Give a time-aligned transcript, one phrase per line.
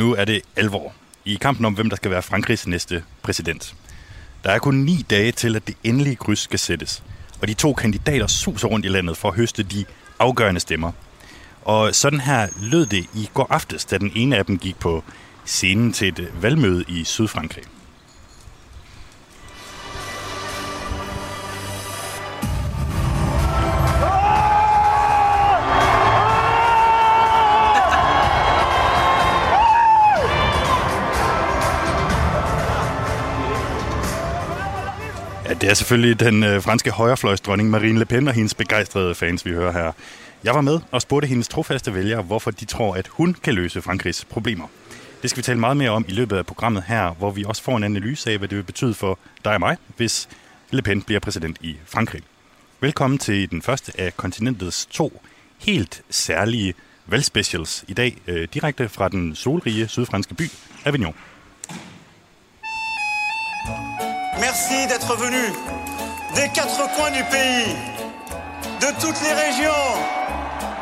[0.00, 0.92] Nu er det alvor
[1.24, 3.74] i kampen om, hvem der skal være Frankrigs næste præsident.
[4.44, 7.02] Der er kun ni dage til, at det endelige kryds skal sættes.
[7.42, 9.84] Og de to kandidater suser rundt i landet for at høste de
[10.18, 10.92] afgørende stemmer.
[11.62, 15.04] Og sådan her lød det i går aftes, da den ene af dem gik på
[15.44, 17.64] scenen til et valgmøde i Sydfrankrig.
[35.60, 39.50] Det er selvfølgelig den øh, franske højrefløjsdronning Marine Le Pen og hendes begejstrede fans, vi
[39.50, 39.92] hører her.
[40.44, 43.82] Jeg var med og spurgte hendes trofaste vælgere, hvorfor de tror, at hun kan løse
[43.82, 44.66] Frankrigs problemer.
[45.22, 47.62] Det skal vi tale meget mere om i løbet af programmet her, hvor vi også
[47.62, 50.28] får en analyse af, hvad det vil betyde for dig og mig, hvis
[50.70, 52.22] Le Pen bliver præsident i Frankrig.
[52.80, 55.22] Velkommen til den første af kontinentets to
[55.58, 56.74] helt særlige
[57.06, 60.50] valgspecials i dag, øh, direkte fra den solrige sydfranske by
[60.84, 61.14] Avignon.
[64.40, 65.42] Merci d'être venu
[66.34, 67.74] des quatre coins du pays,
[68.80, 69.86] de toutes les régions.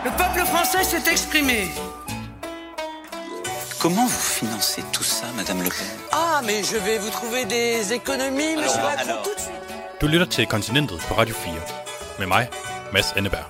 [0.05, 1.69] Le peuple français s'est exprimé.
[3.81, 5.87] Comment vous financez tout ça, Madame Le Pen?
[6.13, 9.23] Ah, mais je vais vous trouver des économies, monsieur Alors, Macron, alors.
[9.23, 9.55] tout de suite.
[10.01, 11.55] Du lytter til Kontinentet på Radio 4
[12.19, 12.49] med mig,
[12.93, 13.45] Mads Enneberg.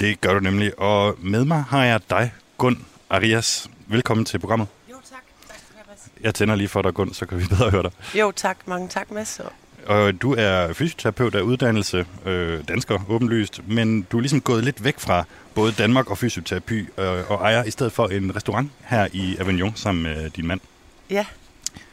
[0.00, 3.68] Det gør du nemlig, og med mig har jeg dig, Gun Arias.
[3.86, 4.66] Velkommen til programmet.
[6.24, 7.90] Jeg tænder lige for dig, Gun, så kan vi bedre høre dig.
[8.20, 8.58] Jo, tak.
[8.66, 9.40] Mange tak, Mads.
[9.40, 9.52] Og-
[9.86, 14.84] Og du er fysioterapeut af uddannelse, øh, dansker åbenlyst, men du er ligesom gået lidt
[14.84, 19.08] væk fra både Danmark og fysioterapi, øh, og ejer i stedet for en restaurant her
[19.12, 20.60] i Avignon sammen med din mand.
[21.10, 21.26] Ja,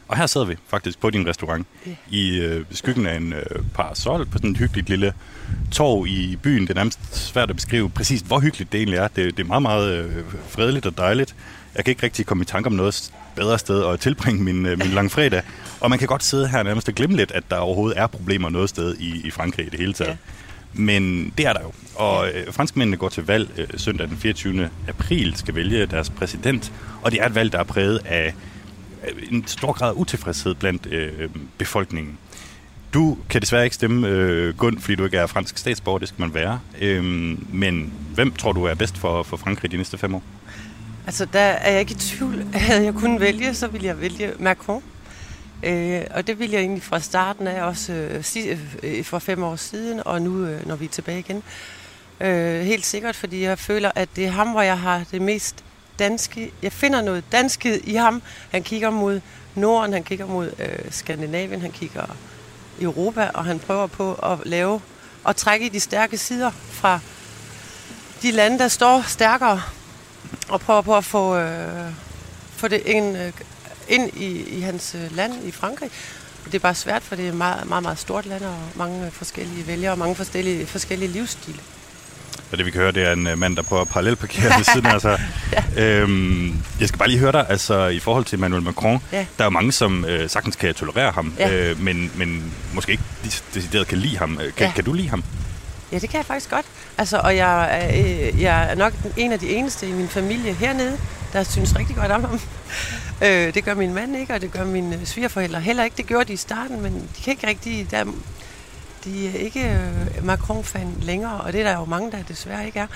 [0.08, 1.90] Og her sidder vi faktisk på din restaurant Ja.
[2.10, 3.42] i øh, skyggen af en øh,
[3.74, 5.12] parasol på sådan et hyggeligt lille
[5.72, 6.62] torv i byen.
[6.62, 9.08] Det er nærmest svært at beskrive præcis, hvor hyggeligt det egentlig er.
[9.08, 11.34] Det, det er meget, meget øh, fredeligt og dejligt.
[11.76, 14.78] Jeg kan ikke rigtig komme i tanke om noget bedre sted at tilbringe min, øh,
[14.78, 15.42] min langfredag.
[15.80, 18.50] Og man kan godt sidde her nærmest og glemme lidt, at der overhovedet er problemer
[18.50, 20.10] noget sted i, i Frankrig i det hele taget.
[20.10, 20.16] Ja.
[20.74, 21.72] Men det er der jo.
[21.94, 24.70] Og øh, franskmændene går til valg øh, søndag den 24.
[24.88, 26.72] april, skal vælge deres præsident.
[27.02, 28.34] Og det er et valg, der er præget af
[29.08, 32.18] øh, en stor grad af utilfredshed blandt øh, befolkningen.
[32.94, 36.20] Du kan desværre ikke stemme øh, Gund, fordi du ikke er fransk statsborger, det skal
[36.20, 36.60] man være.
[36.80, 40.22] Øhm, men hvem tror du er bedst for, for Frankrig de næste fem år?
[41.06, 42.46] Altså der er jeg ikke i tvivl.
[42.54, 44.82] Havde jeg kunnet vælge, så ville jeg vælge Macron.
[45.62, 49.42] Øh, og det ville jeg egentlig fra starten af, også øh, øh, øh, for fem
[49.42, 51.42] år siden, og nu, øh, når vi er tilbage igen.
[52.20, 55.64] Øh, helt sikkert, fordi jeg føler, at det er ham, hvor jeg har det mest
[55.98, 56.52] danske.
[56.62, 58.22] Jeg finder noget danskhed i ham.
[58.50, 59.20] Han kigger mod
[59.54, 62.16] Norden, han kigger mod øh, Skandinavien, han kigger
[62.80, 64.80] Europa, og han prøver på at lave
[65.24, 67.00] og trække i de stærke sider fra
[68.22, 69.62] de lande, der står stærkere,
[70.48, 71.90] og prøver på at få, øh,
[72.56, 73.32] få det ind, øh,
[73.88, 75.90] ind i, i hans øh, land, i Frankrig.
[76.44, 79.10] Det er bare svært, for det er et meget, meget, meget stort land, og mange
[79.10, 81.58] forskellige vælgere, og mange forskellige, forskellige livsstile.
[82.52, 84.64] Og det vi kan høre, det er en øh, mand, der prøver at parallelparkere ved
[84.64, 85.20] siden af sig.
[85.76, 89.18] øhm, jeg skal bare lige høre dig, altså i forhold til Emmanuel Macron, Ja.
[89.18, 91.50] der er jo mange, som øh, sagtens kan tolerere ham, Ja.
[91.52, 93.04] øh, men, men måske ikke
[93.54, 94.38] decideret kan lide ham.
[94.42, 94.72] Øh, Kan, Ja.
[94.74, 95.24] kan du lide ham?
[95.92, 96.66] Ja, det kan jeg faktisk godt.
[96.98, 100.98] Altså, og jeg, øh, jeg er nok en af de eneste i min familie hernede,
[101.32, 102.40] der synes rigtig godt om ham.
[103.22, 105.96] Øh, det gør min mand ikke, og det gør mine øh, svigerforældre heller ikke.
[105.96, 107.90] Det gjorde de i starten, men de kan ikke rigtig...
[107.90, 108.04] Der,
[109.04, 112.78] de er ikke øh, Macron-fan længere, og det er der jo mange, der desværre ikke
[112.78, 112.86] er.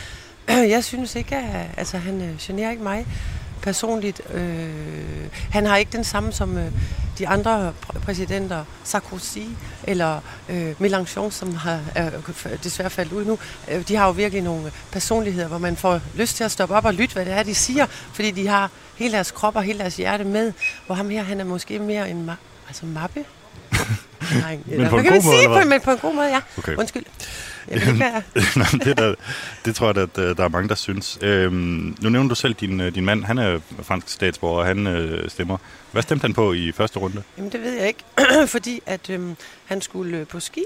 [0.75, 3.07] Jeg synes ikke, at altså, han øh, generer ikke mig
[3.66, 4.21] personligt.
[4.34, 4.69] Øh,
[5.50, 6.65] han har ikke den samme som øh,
[7.19, 9.38] de andre pr- præsidenter, Sarkozy
[9.84, 12.10] eller øh, Mélenchon, som har er
[12.65, 13.38] desværre faldet ud nu.
[13.71, 16.84] Øh, de har jo virkelig nogle personligheder, hvor man får lyst til at stoppe op
[16.84, 19.78] og lytte, hvad det er, de siger, fordi de har hele deres krop og hele
[19.78, 20.53] deres hjerte med.
[20.87, 23.25] Hvor ham her, han er måske mere en ma- altså mappe.
[24.43, 26.41] Nej, Men på en god måde, sige, på, men på en god måde, ja.
[26.59, 26.77] Okay.
[26.77, 27.03] Undskyld.
[28.57, 29.15] Nå, det, der,
[29.65, 31.18] det tror jeg, at øh, der er mange, der synes.
[31.22, 33.24] Øhm, nu nævner du selv din, øh, din mand.
[33.24, 35.59] Han er fransk statsborger, og han øh, stemmer.
[35.92, 37.22] Hvad stemte han på i første runde?
[37.36, 38.04] Jamen, det ved jeg ikke,
[38.54, 40.65] fordi at øhm, han skulle øh, på ski,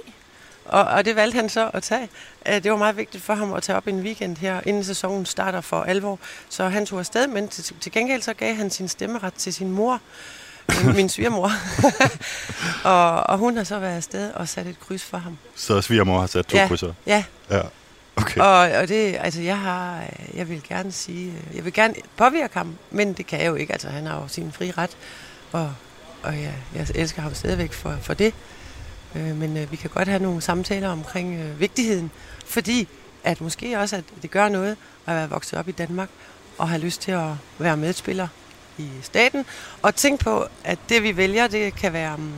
[0.64, 2.08] og, og det valgte han så at tage.
[2.46, 5.60] Det var meget vigtigt for ham at tage op en weekend her, inden sæsonen starter
[5.60, 6.18] for alvor.
[6.48, 9.70] Så han tog afsted, men til, til gengæld så gav han sin stemmeret til sin
[9.70, 10.00] mor,
[10.84, 11.50] min, min svigermor.
[12.90, 15.38] og, og hun har så været afsted og sat et kryds for ham.
[15.54, 16.92] Så svigermor har sat to ja, krydser.
[17.06, 17.60] ja, Ja.
[18.16, 18.40] Okay.
[18.40, 20.02] og, og det, altså jeg har,
[20.34, 23.72] jeg vil gerne sige, jeg vil gerne påvirke ham, men det kan jeg jo ikke,
[23.72, 24.96] altså han har jo sin fri ret,
[25.52, 25.72] og,
[26.22, 28.34] og jeg, jeg elsker ham stadigvæk for, for det.
[29.14, 32.10] Øh, men øh, vi kan godt have nogle samtaler omkring øh, vigtigheden,
[32.46, 32.88] fordi
[33.24, 34.76] at måske også, at det gør noget
[35.06, 36.08] at være vokset op i Danmark,
[36.58, 37.28] og have lyst til at
[37.58, 38.28] være medspiller
[38.80, 39.46] i staten.
[39.82, 42.32] Og tænk på, at det vi vælger, det kan være um,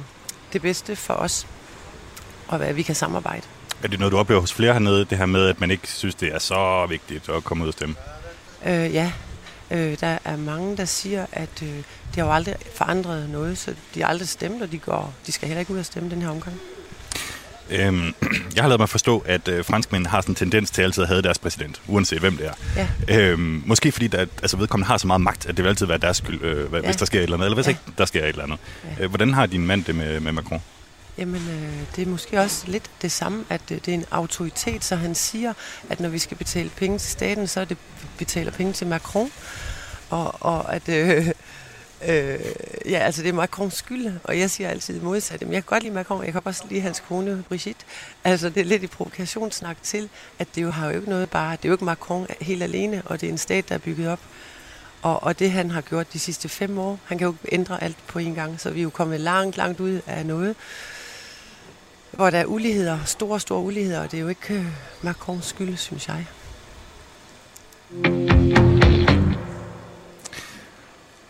[0.52, 1.46] det bedste for os,
[2.48, 3.42] og hvad vi kan samarbejde.
[3.82, 6.14] Er det noget, du oplever hos flere hernede, det her med, at man ikke synes,
[6.14, 7.94] det er så vigtigt at komme ud og stemme?
[8.66, 9.12] Øh, ja,
[9.70, 13.74] øh, der er mange, der siger, at øh, det har jo aldrig forandret noget, så
[13.94, 16.22] de har aldrig stemt, og de, går, de skal heller ikke ud og stemme den
[16.22, 16.60] her omgang.
[17.70, 18.14] Øhm,
[18.56, 21.08] jeg har lavet mig forstå, at øh, franskmænd har sådan en tendens til altid at
[21.08, 22.86] have deres præsident, uanset hvem det er.
[23.08, 23.18] Ja.
[23.18, 25.98] Øhm, måske fordi der, altså, vedkommende har så meget magt, at det vil altid være
[25.98, 26.76] deres skyld, øh, ja.
[26.78, 26.84] Ja.
[26.84, 27.70] hvis der sker et eller andet, eller hvis Ja.
[27.70, 28.58] ikke der sker et eller andet.
[28.98, 29.04] Ja.
[29.04, 30.62] Øh, hvordan har din mand det med, med Macron?
[31.18, 34.84] Jamen, øh, det er måske også lidt det samme, at øh, det er en autoritet,
[34.84, 35.52] så han siger,
[35.90, 38.86] at når vi skal betale penge til staten, så er det, vi betaler penge til
[38.86, 39.30] Macron,
[40.10, 40.88] og, og at...
[40.88, 41.26] Øh,
[42.08, 42.40] Øh,
[42.86, 45.40] ja, altså det er Macrons skyld, og jeg siger altid modsat.
[45.40, 47.84] Men jeg kan godt lide Macron, jeg kan også lide hans kone Brigitte.
[48.24, 50.08] Altså det er lidt i provokationssnak til,
[50.38, 53.02] at det jo har jo ikke noget bare, det er jo ikke Macron helt alene,
[53.04, 54.20] og det er en stat, der er bygget op.
[55.02, 57.82] Og, og det han har gjort de sidste fem år, han kan jo ikke ændre
[57.82, 60.56] alt på en gang, så vi er jo kommet langt, langt ud af noget,
[62.10, 64.66] hvor der er uligheder, store, store uligheder, og det er jo ikke øh,
[65.02, 66.26] Macrons skyld, synes jeg.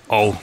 [0.08, 0.36] Og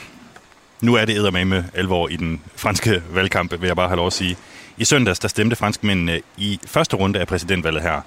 [0.81, 4.13] nu er det med alvor i den franske valgkamp, vil jeg bare have lov at
[4.13, 4.37] sige.
[4.77, 8.01] I søndags, der stemte franskmændene i første runde af præsidentvalget her.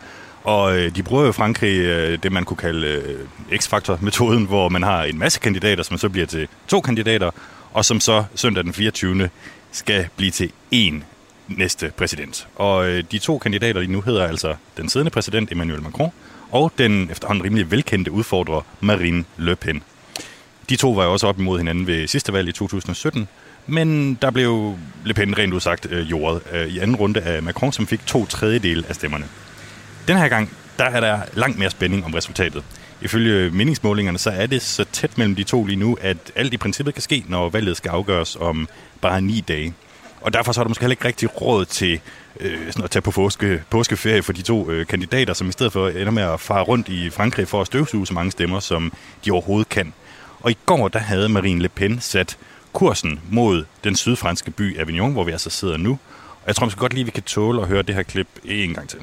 [0.45, 4.69] Og øh, de bruger jo i Frankrig øh, det, man kunne kalde øh, X-faktor-metoden, hvor
[4.69, 7.31] man har en masse kandidater, som så bliver til to kandidater,
[7.73, 9.31] og som så søndag den 24.
[9.73, 10.95] skal blive til én
[11.49, 12.49] næste præsident.
[12.57, 16.11] Og øh, de to kandidater lige nu hedder altså den siddende præsident Emmanuel Macron
[16.51, 19.83] og den efterhånden rimelig velkendte udfordrer Marine Le Pen.
[20.73, 23.29] De to var jo også op imod hinanden ved sidste valg i 2017,
[23.67, 27.73] men der blev Le Pen rent udsagt øh, jordet øh, i anden runde af Macron,
[27.73, 29.25] som fik to tredjedel af stemmerne.
[30.09, 32.65] Den her gang, der er der langt mere spænding om resultatet.
[33.03, 36.57] Ifølge meningsmålingerne, så er det så tæt mellem de to lige nu, at alt i
[36.57, 38.69] princippet kan ske, når valget skal afgøres om
[39.01, 39.75] bare ni dage.
[40.21, 42.01] Og derfor så er der måske heller ikke rigtig råd til
[42.41, 45.73] øh, sådan at tage på påske, påskeferie for de to øh, kandidater, som i stedet
[45.73, 48.93] for ender med at fare rundt i Frankrig for at støvsuge så mange stemmer, som
[49.25, 49.93] de overhovedet kan.
[50.43, 52.39] Og i går, der havde Marine Le Pen sat
[52.73, 55.99] kursen mod den sydfranske by Avignon, hvor vi altså sidder nu.
[56.31, 58.75] Og jeg tror måske godt lige, vi kan tåle at høre det her klip en
[58.75, 58.99] gang til.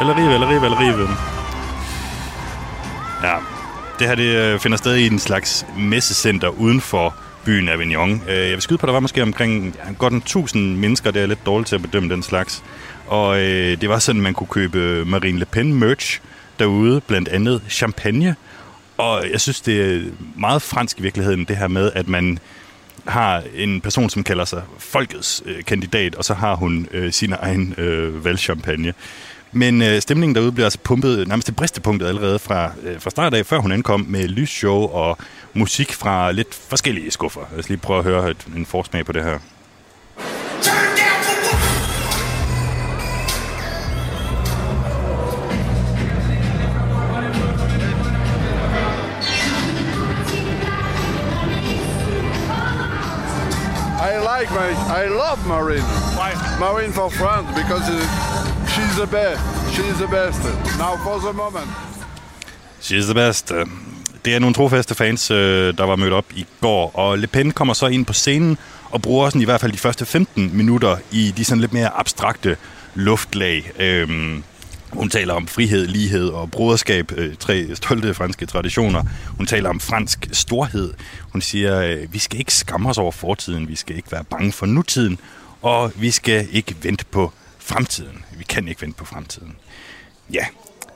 [0.00, 1.41] Eller rive, eller rive, eller rive.
[3.22, 3.36] Ja,
[3.98, 7.14] det her det øh, finder sted i en slags messecenter uden for
[7.44, 8.22] byen Avignon.
[8.28, 11.10] Øh, jeg vil skyde på, at der var måske omkring ja, godt en tusind mennesker.
[11.10, 12.62] Det er lidt dårligt til at bedømme den slags.
[13.06, 16.20] Og øh, det var sådan, man kunne købe Marine Le Pen merch
[16.58, 18.36] derude, blandt andet champagne.
[18.96, 20.00] Og jeg synes, det er
[20.36, 22.38] meget fransk i virkeligheden, det her med, at man
[23.06, 27.32] har en person, som kalder sig folkets øh, kandidat, og så har hun øh, sin
[27.32, 28.94] egen øh, valgchampagne.
[29.52, 33.34] Men øh, stemningen derude bliver altså pumpet nærmest til bristepunktet allerede fra, øh, fra start
[33.34, 35.18] af, før hun ankom med lysshow og
[35.54, 37.40] musik fra lidt forskellige skuffer.
[37.50, 39.38] Lad os lige prøve at høre et, en forsmag på det her.
[54.02, 54.70] I like my,
[55.02, 55.86] I love Marine.
[56.18, 56.32] Why?
[56.60, 59.42] Marine for France because uh, she's the best.
[59.74, 60.42] She's the best.
[60.78, 61.68] Now for the moment.
[62.80, 63.52] She's the best.
[64.24, 67.50] Det er nogle trofaste fans, øh, der var mødt op i går, og Le Pen
[67.50, 68.58] kommer så ind på scenen
[68.90, 71.88] og bruger sådan i hvert fald de første 15 minutter i de sådan lidt mere
[71.98, 72.56] abstrakte
[72.94, 73.72] luftlag.
[73.78, 74.42] Øhm,
[74.92, 79.02] hun taler om frihed, lighed og broderskab, øh, tre stolte franske traditioner.
[79.36, 80.94] Hun taler om fransk storhed.
[81.32, 84.52] Hun siger, øh, vi skal ikke skamme os over fortiden, vi skal ikke være bange
[84.52, 85.18] for nutiden,
[85.62, 87.32] og vi skal ikke vente på
[87.72, 88.24] fremtiden.
[88.32, 89.56] Vi kan ikke vente på fremtiden.
[90.32, 90.44] Ja,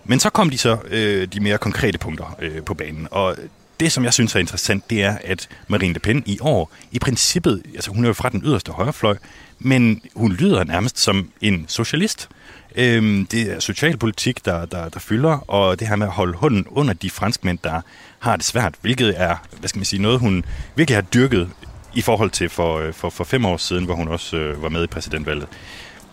[0.04, 3.36] men så kom de så øh, de mere konkrete punkter øh, på banen, og
[3.80, 6.98] det, som jeg synes er interessant, det er, at Marine Le Pen i år, i
[6.98, 9.16] princippet, altså hun er jo fra den yderste højrefløj,
[9.58, 12.28] men hun lyder nærmest som en socialist.
[12.76, 16.66] Øhm, det er socialpolitik, der, der, der fylder, og det her med at holde hånden
[16.68, 17.80] under de franskmænd, der
[18.18, 21.50] har det svært, hvilket er, hvad skal man sige, noget hun virkelig har dyrket
[21.94, 24.68] i forhold til for, øh, for, for fem år siden, hvor hun også øh, var
[24.68, 25.48] med i præsidentvalget.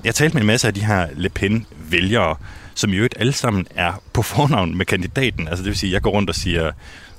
[0.04, 2.36] Jeg talte med en masse af de her Le Pen-vælgere,
[2.76, 5.48] som i øvrigt alle sammen er på fornavn med kandidaten.
[5.48, 6.72] Altså det vil sige, jeg går rundt og siger,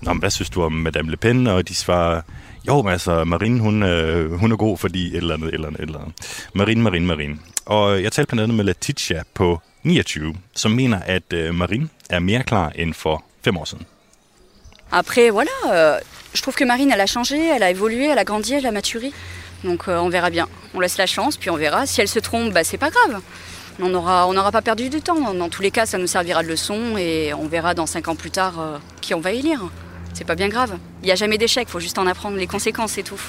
[0.02, 1.46] Nå, men hvad synes du om Madame Le Pen?
[1.46, 2.20] Og de svarer,
[2.68, 5.66] jo, men altså, Marine, hun, øh, hun er god, fordi et eller andet, et eller
[5.66, 6.46] andet, et eller andet.
[6.54, 7.38] Marine, Marine, Marine.
[7.66, 12.18] Og jeg talte blandt andet med Letitia på 29, som mener, at øh, Marine er
[12.18, 13.86] mere klar end for fem år siden.
[14.92, 15.98] Après, voilà, euh,
[16.34, 18.70] je trouve que Marine, elle a changé, elle a évolué, elle a grandi, elle a
[18.70, 19.12] maturé.
[19.64, 20.46] Donc euh, on verra bien.
[20.74, 21.86] On laisse la chance, puis on verra.
[21.86, 23.20] Si elle se trompe, bah, c'est pas grave.
[23.80, 25.34] On n'aura pas perdu du temps.
[25.34, 28.14] Dans tous les cas, ça nous servira de leçon et on verra dans cinq ans
[28.14, 29.62] plus tard euh, qui on va élire.
[30.12, 30.78] C'est pas bien grave.
[31.02, 33.20] Il n'y a jamais d'échec, faut juste en apprendre les conséquences, c'est tout.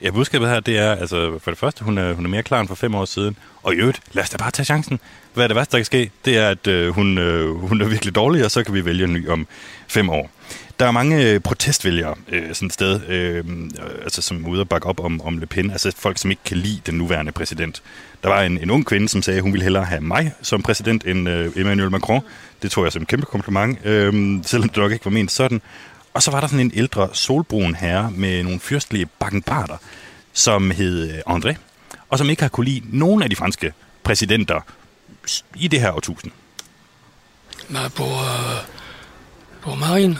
[0.00, 2.60] Ja, budskabet her, det er, altså for det første, hun er, hun er mere klar
[2.60, 3.36] end for fem år siden.
[3.62, 5.00] Og i øvrigt, lad os da bare tage chancen.
[5.34, 6.10] Hvad er det værste, der kan ske?
[6.24, 9.04] Det er, at øh, hun, øh, hun er virkelig dårlig, og så kan vi vælge
[9.04, 9.46] en ny om
[9.88, 10.10] fem.
[10.80, 13.44] Der er mange øh, protestvælgere øh, sådan et sted, øh, øh
[14.02, 15.70] altså, som er ude og bakke op om, om Le Pen.
[15.70, 17.82] Altså folk, som ikke kan lide den nuværende præsident.
[18.22, 20.62] Der var en, en ung kvinde, som sagde, at hun ville hellere have mig som
[20.62, 22.20] præsident end øh, Emmanuel Macron.
[22.62, 25.62] Det tror jeg som en kæmpe kompliment, øh, selvom det nok ikke var ment sådan.
[26.14, 29.76] Og så var der sådan en ældre solbrun herre med nogle fyrstlige bakkenbarter,
[30.32, 31.54] som hed øh, André,
[32.08, 34.60] og som ikke har kunne lide nogen af de franske præsidenter
[35.54, 36.32] i det her årtusind.
[37.68, 38.60] Nej, pour, euh,
[39.62, 40.18] pour Marine.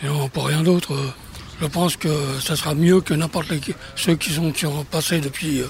[0.00, 0.94] Sinon, pour rien d'autre.
[0.94, 1.12] euh,
[1.60, 2.08] Je pense que
[2.40, 3.52] ça sera mieux que n'importe
[3.96, 5.68] ceux qui sont qui ont passé depuis, euh,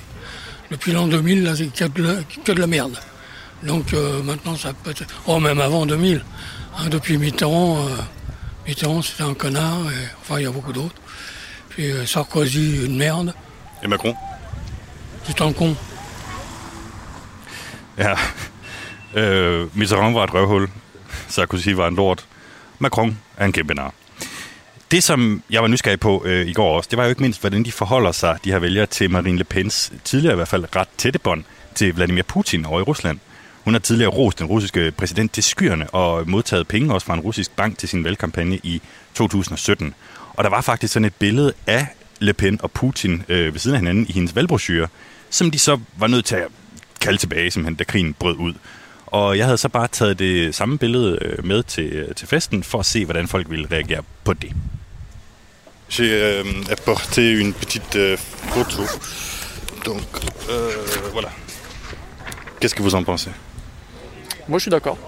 [0.70, 2.14] depuis l'an 2000, là, c'est que de, la,
[2.44, 2.96] que de la merde.
[3.62, 5.04] Donc euh, maintenant, ça peut être...
[5.26, 6.24] Oh, même avant 2000.
[6.78, 7.96] hein, depuis Mitterrand, euh,
[8.66, 9.80] Mitterrand, c'était un connard.
[9.90, 10.96] Et, enfin, il y a beaucoup d'autres.
[11.68, 13.34] Puis euh, Sarkozy, une merde.
[13.82, 14.14] Et Macron?
[15.26, 15.76] C'est un con.
[17.98, 18.16] Ja.
[19.74, 20.68] Mitterrand var et røvhul.
[21.28, 22.24] Sarkozy var en lort.
[22.80, 23.92] Macron er en kæmpe nar.
[24.90, 27.40] Det, som jeg var nysgerrig på øh, i går også, det var jo ikke mindst,
[27.40, 30.76] hvordan de forholder sig, de her vælgere, til Marine Le Pens tidligere i hvert fald
[30.76, 33.18] ret tætte bånd til Vladimir Putin over i Rusland.
[33.64, 37.20] Hun har tidligere rost den russiske præsident til skyerne og modtaget penge også fra en
[37.20, 38.82] russisk bank til sin valgkampagne i
[39.14, 39.94] 2017.
[40.34, 41.86] Og der var faktisk sådan et billede af
[42.20, 44.88] Le Pen og Putin øh, ved siden af hinanden i hendes valgbrochure,
[45.30, 46.48] som de så var nødt til at
[47.00, 48.54] kalde tilbage, simpelthen, da krigen brød ud.
[49.14, 52.62] Og jeg havde så bare taget det samme billede øh, med til, øh, til festen,
[52.62, 54.52] for at se, hvordan folk ville reagere på det.
[55.94, 56.44] J'ai euh,
[56.76, 58.18] apporté une petite euh,
[58.54, 58.82] photo.
[59.90, 60.08] Donc,
[60.50, 61.30] euh, voilà.
[62.60, 63.30] Qu'est-ce que vous en pensez?
[64.48, 64.98] Moi, je suis d'accord.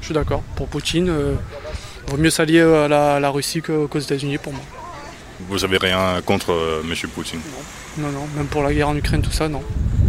[0.00, 0.42] Je suis d'accord.
[0.56, 1.34] Pour Poutine, euh,
[2.08, 4.64] vaut mieux s'allier à la, à la Russie que- qu'aux États-Unis pour moi.
[5.50, 6.94] Vous avez rien contre euh, M.
[7.14, 7.40] Poutine?
[7.98, 9.62] Non, non, même pour la guerre en Ukraine, tout ça, non.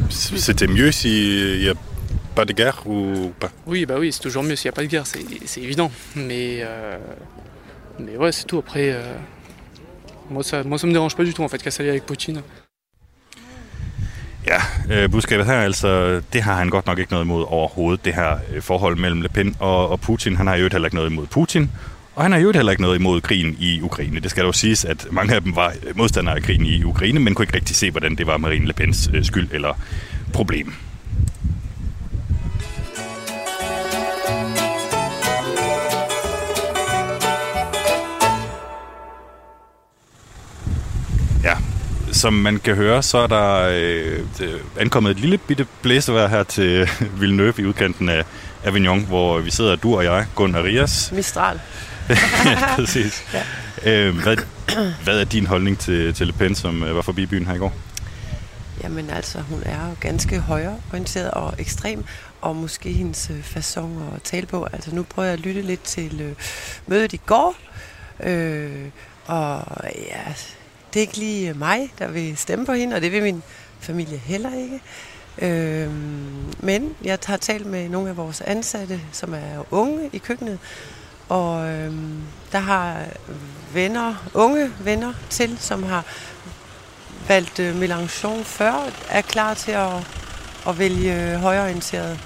[0.09, 1.75] C'était mieux s'il n'y a
[2.33, 4.81] pas de guerre ou pas Oui, bah oui, c'est toujours mieux s'il n'y a pas
[4.83, 5.91] de guerre, c'est évident.
[6.15, 6.97] Mais, euh,
[7.99, 8.59] mais ouais, c'est tout.
[8.59, 9.01] Après, euh,
[10.29, 12.41] moi, ça, moi, ça me dérange pas du tout en fait qu'elle s'allie avec Poutine.
[14.47, 14.59] Ja,
[14.89, 18.37] øh, budskabet her altså, det har han godt nok ikke noget imod overhovedet, det her
[18.53, 20.35] øh, forhold mellem Le Pen og, og Putin.
[20.35, 21.71] Han har jo heller ikke noget imod Putin,
[22.15, 24.19] og han har jo heller ikke noget imod krigen i Ukraine.
[24.19, 27.19] Det skal dog siges, at mange af dem var øh, modstandere af krigen i Ukraine,
[27.19, 29.73] men kunne ikke rigtig se, hvordan det var Marine Le Pens øh, skyld eller
[30.33, 30.73] problem.
[42.23, 46.43] Som man kan høre, så er der øh, det- ankommet et lille bitte blæsevejr her
[46.43, 46.89] til
[47.19, 48.23] Villeneuve i udkanten af
[48.63, 51.11] Avignon, hvor vi sidder, du og jeg, Gunnar Rias.
[51.11, 51.59] Mistral.
[52.09, 53.23] ja, præcis.
[53.33, 53.43] Ja.
[53.93, 54.37] Øh, hvad,
[55.03, 57.57] hvad er din holdning til, til Le Pen, som øh, var forbi byen her i
[57.57, 57.73] går?
[58.83, 62.03] Jamen altså, hun er jo ganske højreorienteret og ekstrem,
[62.41, 64.67] og måske hendes øh, façon at tale på.
[64.73, 66.31] Altså nu prøver jeg at lytte lidt til øh,
[66.87, 67.55] mødet i går,
[68.23, 68.71] øh,
[69.25, 69.63] og
[70.09, 70.33] ja,
[70.93, 73.43] det er ikke lige øh, mig, der vil stemme på hende, og det vil min
[73.79, 74.81] familie heller ikke.
[75.37, 80.59] Øhm, men jeg har talt med nogle af vores ansatte, som er unge i køkkenet,
[81.29, 82.21] og øhm,
[82.51, 83.05] der har
[83.73, 86.05] venner, unge venner til, som har
[87.27, 89.93] valgt øh, Mélenchon før, er klar til at,
[90.67, 92.19] at vælge øh, højreorienteret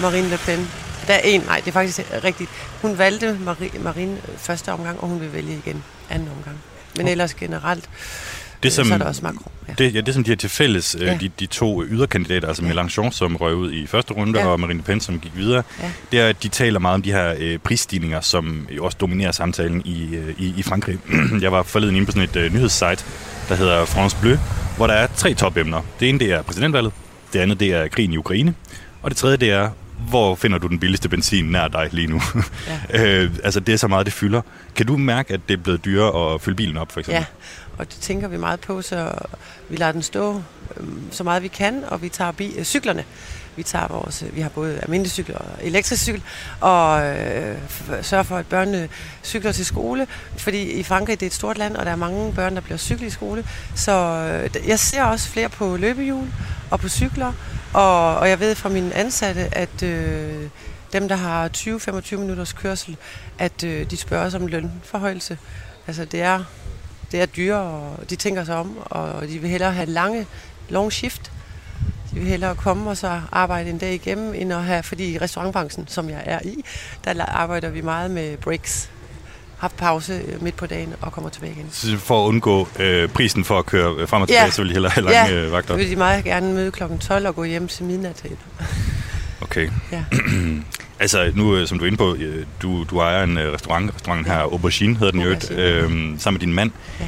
[0.00, 0.70] Marine Le Pen.
[1.06, 2.50] Der er en, nej, det er faktisk rigtigt.
[2.82, 6.58] Hun valgte Marie, Marine første omgang, og hun vil vælge igen anden omgang.
[6.96, 7.84] Men ellers generelt,
[8.62, 9.52] Det, øh, så er der også Macron.
[9.68, 9.72] Ja.
[9.78, 11.04] Det, ja, det som de har til fælles, ja.
[11.04, 11.18] Ja.
[11.20, 12.72] de, de to yderkandidater, altså ja.
[12.72, 14.40] Mélenchon, som røg ud i første runde.
[14.40, 14.46] Ja.
[14.46, 15.90] og Marine Le Pen, som gik videre, Ja.
[16.12, 19.32] det er, at de taler meget om de her øh, prisstigninger, som jo også dominerer
[19.32, 20.98] samtalen i, øh, i, i Frankrig.
[21.42, 23.04] Jeg var forleden inde på sådan et øh, nyhedssite,
[23.48, 24.36] der hedder France Bleu,
[24.76, 25.80] hvor der er tre topemner.
[26.00, 26.92] Det ene, det er præsidentvalget,
[27.32, 28.54] det andet, det er krigen i Ukraine,
[29.02, 29.70] og det tredje, det er,
[30.08, 32.22] hvor finder du den billigste benzin nær dig lige nu?
[32.92, 33.04] Ja.
[33.22, 34.40] øh, altså, det er så meget, det fylder.
[34.74, 37.18] Kan du mærke, at det er blevet dyrere at fylde bilen op, for eksempel?
[37.20, 37.24] Ja,
[37.78, 39.12] og det tænker vi meget på, så
[39.68, 40.42] vi lader den stå
[40.76, 43.04] øhm, så meget vi kan, og vi tager bi- øh, cyklerne.
[43.56, 46.22] Vi tager vores, øh, vi har både almindelige cykler og elektrisk cykel,
[46.60, 47.56] og øh,
[48.02, 48.88] sørger for, at børnene
[49.24, 52.32] cykler til skole, fordi i Frankrig det er et stort land, og der er mange
[52.32, 53.44] børn, der bliver cyklet i skole.
[53.74, 56.26] Så øh, jeg ser også flere på løbehjul,
[56.70, 57.32] og på cykler.
[57.74, 60.48] Og, og jeg ved fra mine ansatte, at øh,
[60.92, 62.96] dem, der har 20-25 minutters kørsel,
[63.38, 65.38] at øh, de spørger os om lønforhøjelse.
[65.86, 66.44] Altså det er,
[67.12, 70.26] det er dyre, og de tænker sig om, og de vil hellere have lange,
[70.68, 71.32] long shift.
[72.10, 75.18] De vil hellere komme og så arbejde en dag igennem, end at have, fordi i
[75.18, 76.64] restaurantbranchen, som jeg er i,
[77.04, 78.90] der arbejder vi meget med breaks
[79.58, 81.68] haft pause øh, midt på dagen og kommer tilbage igen.
[81.72, 84.50] Så for at undgå øh, prisen for at køre øh, frem og tilbage, ja.
[84.50, 85.44] så vil de hellere have lange ja.
[85.44, 85.74] øh, vagter?
[85.74, 86.82] Ja, vil de meget gerne møde kl.
[87.00, 88.26] 12 og gå hjem til midnat.
[89.40, 89.70] Okay.
[89.92, 90.04] Ja.
[91.00, 92.16] altså nu, øh, som du er inde på,
[92.62, 96.54] du, du ejer en restaurant, restaurant her, Aubergine hedder den jo, øh, sammen med din
[96.54, 96.70] mand.
[97.00, 97.04] Ja.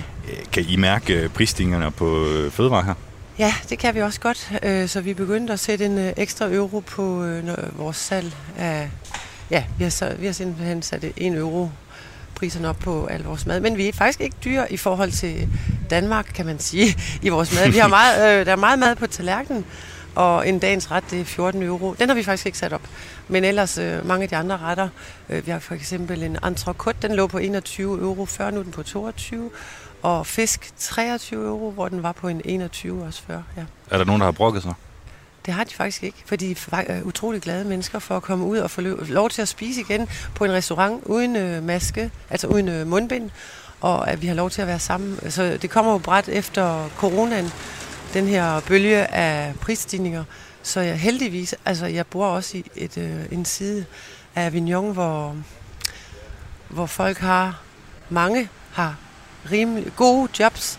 [0.52, 2.94] Kan I mærke prisstigningerne på fødevarer her?
[3.38, 4.52] Ja, det kan vi også godt.
[4.90, 7.26] Så vi begyndte at sætte en ekstra euro på
[7.72, 8.90] vores salg af...
[9.50, 11.70] Ja, vi har, så, vi har simpelthen sat en euro
[12.40, 13.60] priserne op på al vores mad.
[13.60, 15.48] Men vi er faktisk ikke dyre i forhold til
[15.90, 17.70] Danmark, kan man sige, i vores mad.
[17.70, 19.64] Vi har meget, øh, der er meget mad på tallerkenen,
[20.14, 21.94] og en dagens ret, det er 14 euro.
[21.98, 22.82] Den har vi faktisk ikke sat op.
[23.28, 24.88] Men ellers øh, mange af de andre retter,
[25.28, 28.62] øh, vi har for eksempel en entrecôte, den lå på 21 euro før, nu er
[28.62, 29.50] den på 22
[30.02, 33.42] og fisk 23 euro, hvor den var på en 21 også før.
[33.56, 33.62] Ja.
[33.90, 34.74] Er der nogen, der har brokket sig?
[35.46, 38.58] Det har de faktisk ikke, for de er utrolig glade mennesker for at komme ud
[38.58, 42.68] og få lov til at spise igen på en restaurant uden øh, maske, altså uden
[42.68, 43.30] øh, mundbind,
[43.80, 45.30] og at vi har lov til at være sammen.
[45.30, 47.52] Så det kommer jo bræt efter coronaen,
[48.14, 50.24] den her bølge af prisstigninger.
[50.62, 53.86] Så jeg heldigvis, altså jeg bor også i et, øh, en side
[54.34, 55.36] af Avignon, hvor,
[56.68, 57.60] hvor folk har,
[58.08, 58.96] mange har
[59.50, 60.78] rimelig gode jobs,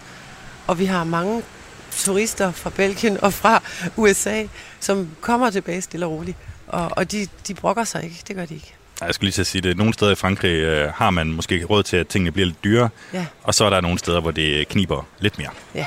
[0.67, 1.43] og vi har mange
[1.91, 3.63] turister fra Belgien og fra
[3.95, 4.43] USA,
[4.79, 6.37] som kommer tilbage stille og roligt.
[6.67, 8.23] Og, og de, de brokker sig ikke.
[8.27, 8.73] Det gør de ikke.
[9.01, 9.77] Jeg skulle lige at sige det.
[9.77, 12.89] Nogle steder i Frankrig øh, har man måske råd til, at tingene bliver lidt dyrere.
[13.13, 13.25] Ja.
[13.43, 15.49] Og så er der nogle steder, hvor det kniber lidt mere.
[15.75, 15.85] Ja.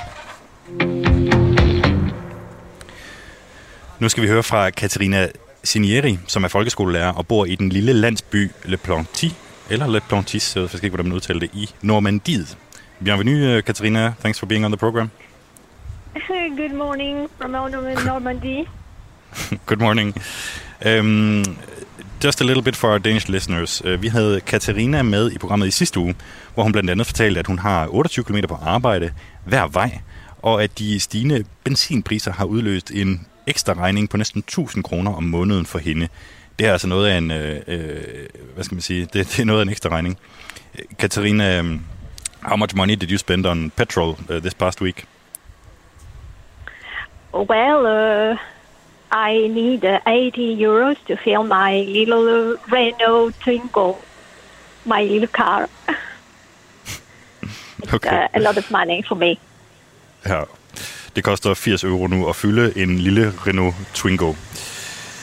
[3.98, 5.28] Nu skal vi høre fra Katarina
[5.64, 9.26] Sinieri, som er folkeskolelærer og bor i den lille landsby Le Planty,
[9.70, 12.56] eller Le Plantis, jeg ved ikke, hvordan man udtaler det, i Normandiet.
[13.04, 14.12] Bienvenue, Katarina.
[14.20, 15.10] Thanks for being on the program.
[16.56, 18.68] Good morning from Normandy.
[19.66, 20.14] Good morning.
[20.86, 21.44] Um,
[22.20, 23.82] just a little bit for our Danish listeners.
[23.84, 26.14] Uh, vi havde Katarina med i programmet i sidste uge,
[26.54, 29.12] hvor hun blandt andet fortalte, at hun har 28 km på arbejde
[29.44, 29.98] hver vej,
[30.42, 35.22] og at de stigende benzinpriser har udløst en ekstra regning på næsten 1000 kroner om
[35.22, 36.08] måneden for hende.
[36.58, 38.02] Det er altså noget af en, øh, øh,
[38.54, 40.18] hvad skal man sige, det, det er noget af en ekstra regning.
[40.78, 41.80] Øh, Katarina, øhm,
[42.42, 45.04] how much money did you spend on petrol uh, this past week?
[47.34, 48.38] Well, uh,
[49.10, 53.96] I need uh, 80 euros to fill my little Renault Twingo,
[54.84, 55.68] my little car.
[57.82, 58.24] it's okay.
[58.24, 59.36] uh, a lot of money for me.
[60.26, 60.44] Ja,
[61.16, 64.34] det koster 80 euro nu at fylde en lille Renault Twingo,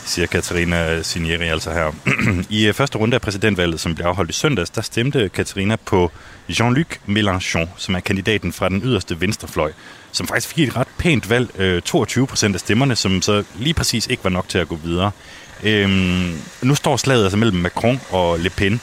[0.06, 1.92] siger Katarina Signeri altså her.
[2.60, 6.12] I øh, første runde af præsidentvalget, som blev afholdt i søndags, der stemte Katarina på
[6.50, 9.72] Jean-Luc Mélenchon, som er kandidaten fra den yderste venstrefløj,
[10.12, 13.74] som faktisk fik et ret pænt valg, øh, 22 procent af stemmerne, som så lige
[13.74, 15.12] præcis ikke var nok til at gå videre.
[15.64, 18.82] Øhm, nu står slaget altså mellem Macron og Le Pen,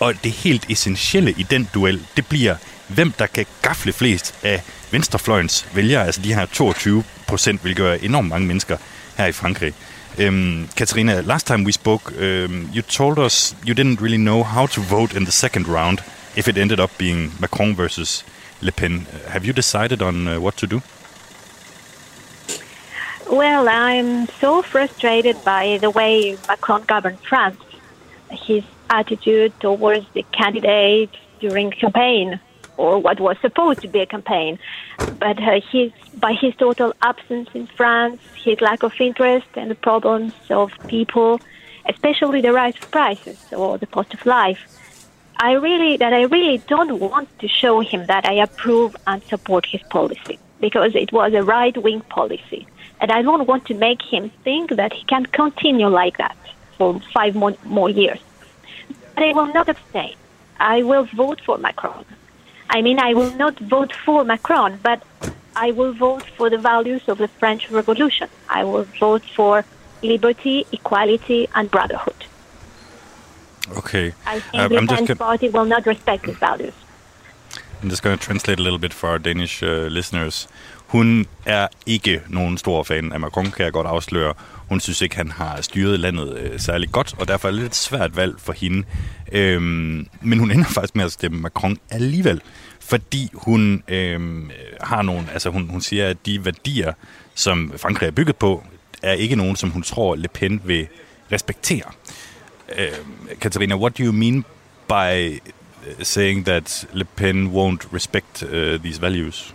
[0.00, 2.56] og det helt essentielle i den duel, det bliver,
[2.88, 8.04] hvem der kan gafle flest af venstrefløjens vælgere, altså de her 22 procent, vil gøre
[8.04, 8.76] enormt mange mennesker
[9.16, 9.74] her i Frankrig.
[10.28, 14.66] Um, Katarina, last time we spoke, um, you told us you didn't really know how
[14.66, 15.98] to vote in the second round
[16.36, 18.24] if it ended up being Macron versus
[18.62, 18.72] Le
[19.28, 20.82] Have you decided on uh, what to do?
[23.30, 27.60] Well, I'm so frustrated by the way Macron governed France,
[28.30, 32.40] his attitude towards the candidate during campaign,
[32.78, 34.58] or what was supposed to be a campaign,
[35.18, 39.74] but uh, his by his total absence in France, his lack of interest and the
[39.74, 41.40] problems of people,
[41.88, 44.85] especially the rise of prices or the cost of life
[45.38, 49.66] I really that I really don't want to show him that I approve and support
[49.66, 52.66] his policy because it was a right wing policy.
[53.00, 56.36] And I don't want to make him think that he can continue like that
[56.78, 58.18] for five more, more years.
[59.14, 60.14] But I will not abstain.
[60.58, 62.06] I will vote for Macron.
[62.70, 65.02] I mean, I will not vote for Macron, but
[65.54, 68.28] I will vote for the values of the French Revolution.
[68.48, 69.64] I will vote for
[70.02, 72.24] liberty, equality, and brotherhood.
[73.76, 74.06] Okay.
[74.26, 76.74] I think um, the French party will not respect these values.
[77.82, 80.48] I'm just going to translate a little bit for our Danish uh, listeners.
[80.86, 84.34] Hun er ikke nogen stor fan af Macron, kan jeg godt afsløre.
[84.68, 87.74] Hun synes ikke, han har styret landet øh, særlig godt, og derfor er det lidt
[87.74, 88.86] svært valg for hende.
[89.32, 92.40] Øhm, men hun ender faktisk med at stemme Macron alligevel,
[92.80, 94.50] fordi hun øhm,
[94.80, 96.92] har nogle, altså hun, hun siger, at de værdier,
[97.34, 98.64] som Frankrig er bygget på,
[99.02, 100.86] er ikke nogen, som hun tror, Le Pen vil
[101.32, 101.92] respektere.
[102.68, 104.44] Øhm, Katarina, what do you mean
[104.88, 105.40] by
[105.86, 109.52] uh, saying that Le Pen won't respect uh, these values?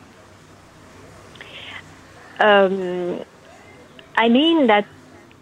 [2.39, 3.19] Um,
[4.17, 4.85] I mean that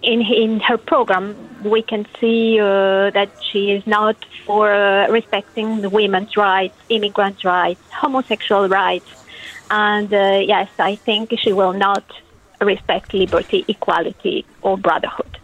[0.01, 5.81] in in her program we can see uh, that she is not for uh, respecting
[5.81, 9.09] the women's rights, immigrant rights, homosexual rights,
[9.69, 12.03] and uh, yes, I think she will not
[12.61, 15.37] respect liberty, equality, or brotherhood.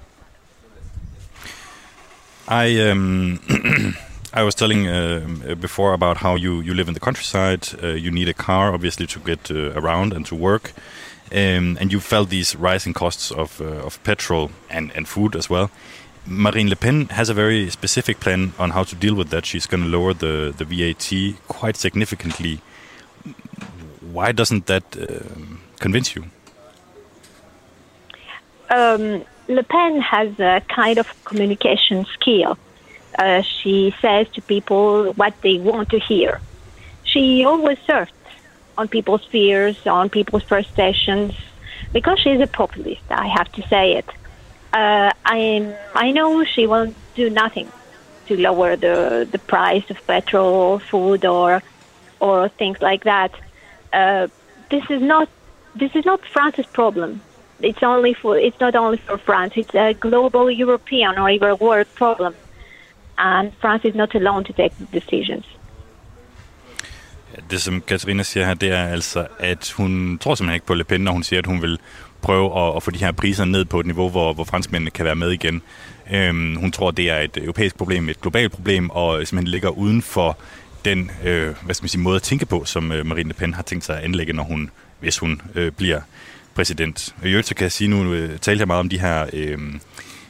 [2.48, 3.40] I um,
[4.36, 7.70] I was telling uh, before about how you, you live in the countryside.
[7.82, 10.74] Uh, you need a car, obviously, to get uh, around and to work.
[11.32, 15.50] Um, and you felt these rising costs of, uh, of petrol and, and food as
[15.50, 15.72] well.
[16.28, 19.46] Marine Le Pen has a very specific plan on how to deal with that.
[19.46, 22.60] She's going to lower the, the VAT quite significantly.
[24.02, 26.26] Why doesn't that um, convince you?
[28.70, 32.58] Um, Le Pen has a kind of communication skill.
[33.18, 36.42] Uh, she says to people what they want to hear.
[37.04, 38.12] She always surfs
[38.78, 41.34] on people's fears, on people's frustrations,
[41.94, 43.04] because she's a populist.
[43.10, 44.10] I have to say it.
[44.74, 47.72] Uh, I I know she will do nothing
[48.28, 51.64] to lower the the price of petrol, food, or
[52.20, 53.32] or things like that.
[53.94, 54.28] Uh,
[54.70, 55.30] this is not
[55.76, 57.22] this is not France's problem.
[57.60, 59.54] It's only for it's not only for France.
[59.58, 62.34] It's a global European or even world problem,
[63.18, 65.46] and France is not alone to take decisions.
[67.50, 70.84] Det, som Katarina siger her, det er altså, at hun tror simpelthen ikke på Le
[70.84, 71.80] Pen, når hun siger, at hun vil
[72.22, 75.06] prøve at, at få de her priser ned på et niveau, hvor, hvor franskmændene kan
[75.06, 75.62] være med igen.
[76.12, 80.02] Øhm, hun tror, det er et europæisk problem, et globalt problem, og simpelthen ligger uden
[80.02, 80.38] for
[80.86, 83.54] den øh, hvad skal man sige, måde at tænke på, som øh, Marine Le Pen
[83.54, 86.02] har tænkt sig at anlægge, når hun, hvis hun øh, bliver
[86.56, 87.16] præsident.
[87.24, 89.58] I øvrigt så kan jeg sige, nu øh, talte jeg meget om de her øh,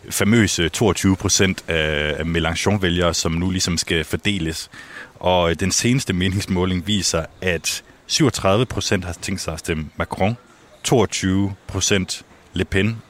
[0.10, 4.70] famøse 22 procent af Mélenchon-vælgere, som nu ligesom skal fordeles.
[5.16, 10.38] Og øh, den seneste meningsmåling viser, at 37 procent har tænkt sig at stemme Macron,
[10.84, 13.02] 22 procent Le Pen,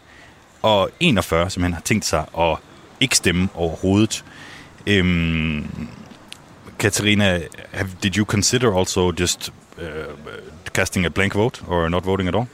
[0.61, 2.57] og 41 som han har tænkt sig at
[2.99, 4.25] ikke stemme overhovedet.
[4.87, 5.67] Øhm,
[6.79, 7.39] Katarina,
[7.71, 9.83] have, did you consider also just uh,
[10.73, 12.47] casting a blank vote or not voting at all?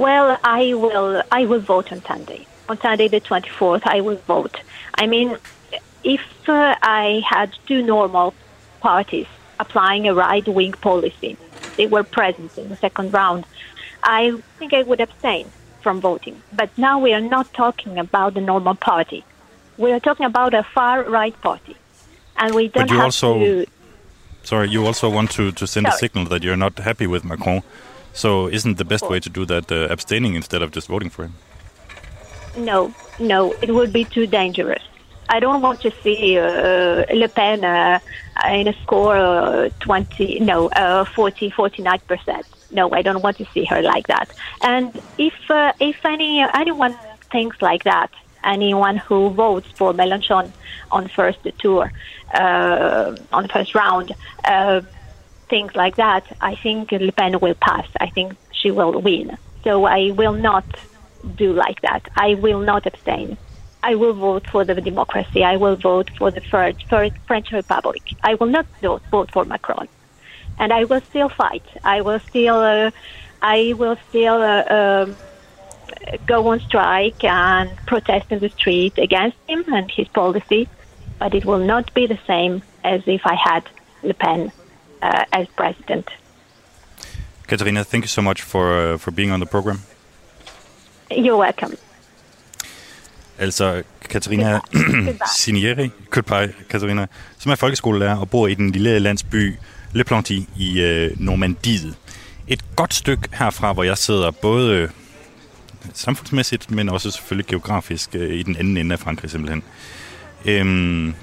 [0.00, 1.22] Well, I will.
[1.30, 2.46] I will vote on Sunday.
[2.70, 4.56] On Sunday, the twenty fourth, I will vote.
[4.94, 5.36] I mean,
[6.02, 8.32] if uh, I had two normal
[8.80, 9.26] parties
[9.58, 11.36] applying a right wing policy,
[11.76, 13.44] they were present in the second round,
[14.02, 15.50] I think I would abstain
[15.82, 16.42] from voting.
[16.50, 19.22] But now we are not talking about the normal party.
[19.76, 21.76] We are talking about a far right party.
[22.38, 23.66] And we don't but you have also, to.
[24.44, 27.62] Sorry, you also want to, to send a signal that you're not happy with Macron.
[28.12, 31.24] So isn't the best way to do that uh, abstaining instead of just voting for
[31.24, 31.34] him?
[32.56, 34.82] No, no, it would be too dangerous.
[35.28, 38.00] I don't want to see uh, Le Pen uh,
[38.50, 42.42] in a score uh, 20, no, uh, 40, 49%.
[42.72, 44.28] No, I don't want to see her like that.
[44.62, 46.96] And if uh, if any anyone
[47.30, 48.10] thinks like that,
[48.44, 50.50] anyone who votes for Mélenchon
[50.90, 51.92] on first tour,
[52.34, 54.12] uh, on the first round,
[55.50, 57.86] things like that, I think Le Pen will pass.
[58.00, 59.36] I think she will win.
[59.64, 60.64] So I will not
[61.36, 62.08] do like that.
[62.16, 63.36] I will not abstain.
[63.82, 65.42] I will vote for the democracy.
[65.44, 68.02] I will vote for the French, for French Republic.
[68.22, 69.88] I will not vote, vote for Macron,
[70.58, 71.66] and I will still fight.
[71.84, 72.90] I will still, uh,
[73.42, 75.16] I will still uh, um,
[76.26, 80.68] go on strike and protest in the street against him and his policy.
[81.18, 83.64] But it will not be the same as if I had
[84.02, 84.52] Le Pen
[85.02, 86.06] uh, as president.
[87.46, 89.80] Katarina, thank you so much for, uh, for being on the program.
[91.10, 91.76] You're welcome.
[93.38, 94.60] Altså, Katarina
[95.36, 97.06] Sinieri, Goodbye, Katarina,
[97.38, 99.54] som er folkeskolelærer og bor i den lille landsby
[99.92, 101.94] Le Planty i øh, Normandiet.
[102.48, 104.88] Et godt stykke herfra, hvor jeg sidder, både øh,
[105.94, 109.62] samfundsmæssigt, men også selvfølgelig geografisk øh, i den anden ende af Frankrig simpelthen.
[110.44, 111.14] Øhm,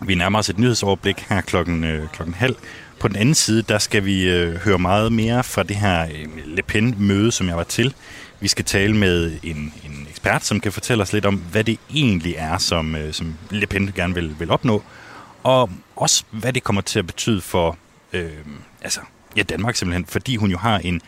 [0.00, 2.54] vi nærmer os et nyhedsoverblik her klokken, øh, klokken halv.
[3.02, 6.46] På den anden side, der skal vi øh, høre meget mere fra det her øh,
[6.46, 7.94] Le Pen-møde, som jeg var til.
[8.40, 11.78] Vi skal tale med en, en ekspert, som kan fortælle os lidt om, hvad det
[11.94, 14.82] egentlig er, som, øh, som Le Pen gerne vil, vil opnå.
[15.42, 17.76] og også hvad det kommer til at betyde for
[18.12, 18.30] øh,
[18.82, 19.00] altså,
[19.36, 21.00] ja, Danmark simpelthen, fordi hun jo har en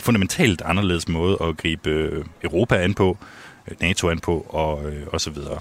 [0.00, 3.18] fundamentalt anderledes måde at gribe øh, Europa an på,
[3.68, 5.58] øh, NATO an på og, øh, og så videre.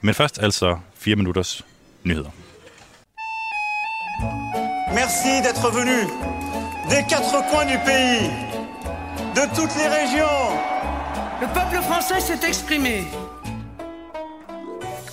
[0.00, 1.64] Men først altså fire minutters
[2.04, 2.30] nyheder.
[4.94, 6.06] Merci d'être venu
[6.90, 8.28] des quatre coins du pays,
[9.34, 10.40] de toutes les régions.
[11.40, 13.04] Le peuple français s'est exprimé.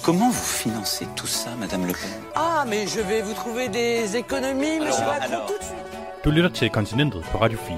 [0.03, 2.09] Comment vous financez tout ça, Madame Le Pen?
[2.35, 5.45] Ah, mais je vais vous trouver des économies, monsieur Alors, Macron, alors.
[5.47, 6.23] tout de suite.
[6.23, 7.77] Du lytter til Kontinentet på Radio 4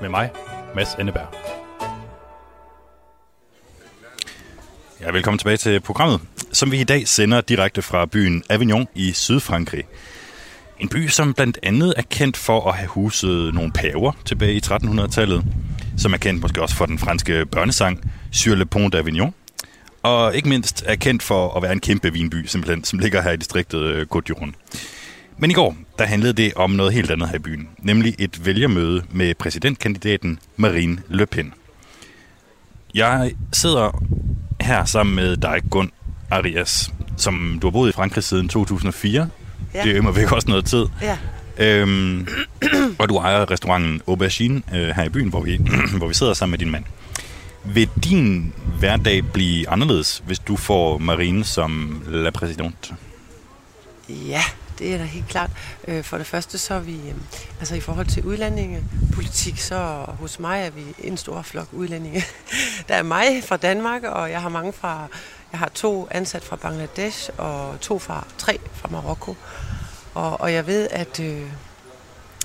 [0.00, 0.30] med mig,
[0.74, 1.28] Mads Anneberg.
[5.00, 6.20] Ja, velkommen tilbage til programmet,
[6.52, 9.84] som vi i dag sender direkte fra byen Avignon i Sydfrankrig.
[10.80, 14.60] En by, som blandt andet er kendt for at have huset nogle paver tilbage i
[14.66, 15.44] 1300-tallet,
[15.96, 19.30] som er kendt måske også for den franske børnesang Sur le pont d'Avignon,
[20.02, 23.30] og ikke mindst er kendt for at være en kæmpe vinby, simpelthen, som ligger her
[23.30, 24.52] i distriktet øh, Côte d'Iron.
[25.38, 28.46] Men i går, der handlede det om noget helt andet her i byen, nemlig et
[28.46, 31.54] vælgermøde med præsidentkandidaten Marine Le Pen.
[32.94, 34.04] Jeg sidder
[34.60, 35.90] her sammen med dig, Gun
[36.30, 39.28] Arias, som du har boet i Frankrig siden 2004.
[39.74, 39.82] Ja.
[39.82, 40.84] Det er jo væk også noget tid.
[41.02, 41.18] Ja.
[41.58, 42.28] Øhm,
[42.98, 45.60] og du ejer restauranten Aubergine øh, her i byen, hvor vi,
[45.98, 46.84] hvor vi sidder sammen med din mand.
[47.64, 52.94] Vil din hverdag blive anderledes, hvis du får Marine som la présidente?
[54.08, 54.42] Ja,
[54.78, 55.50] det er da helt klart.
[55.88, 57.14] Øh, For det første så er vi, øh,
[57.60, 62.24] altså i forhold til udlændingepolitik, så hos mig er vi en stor flok udlændinge.
[62.88, 65.06] Der er mig fra Danmark, og jeg har mange fra,
[65.52, 69.36] jeg har to ansat fra Bangladesh, og to fra, tre fra Marokko.
[70.14, 71.50] Og, og jeg ved, at, øh,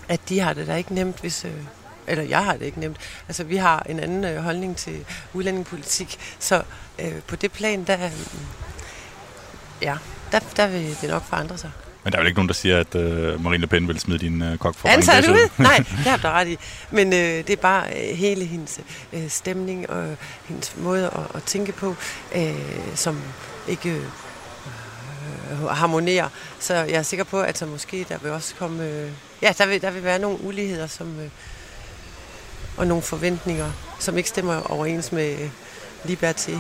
[0.07, 1.45] at de har det da ikke nemt, hvis...
[1.45, 1.63] Øh,
[2.07, 2.97] eller jeg har det ikke nemt.
[3.27, 6.63] Altså, vi har en anden øh, holdning til udlændingepolitik, så
[6.99, 8.11] øh, på det plan, der, øh,
[9.81, 9.97] ja,
[10.31, 11.71] der, der vil det nok forandre sig.
[12.03, 14.19] Men der er vel ikke nogen, der siger, at øh, Marine Le Pen vil smide
[14.19, 15.63] din øh, kok for Ansat Bangladesh ud?
[15.63, 16.57] Nej, det har du ret i.
[16.91, 18.79] Men øh, det er bare øh, hele hendes
[19.13, 21.95] øh, stemning og hendes måde at, at tænke på,
[22.35, 22.55] øh,
[22.95, 23.21] som
[23.67, 26.29] ikke øh, harmonerer.
[26.59, 28.83] Så jeg er sikker på, at så måske der vil også komme...
[28.83, 29.09] Øh,
[29.41, 31.29] ja, der vil, der vil være nogle uligheder som, øh,
[32.77, 35.49] og nogle forventninger, som ikke stemmer overens med øh,
[36.05, 36.51] liberté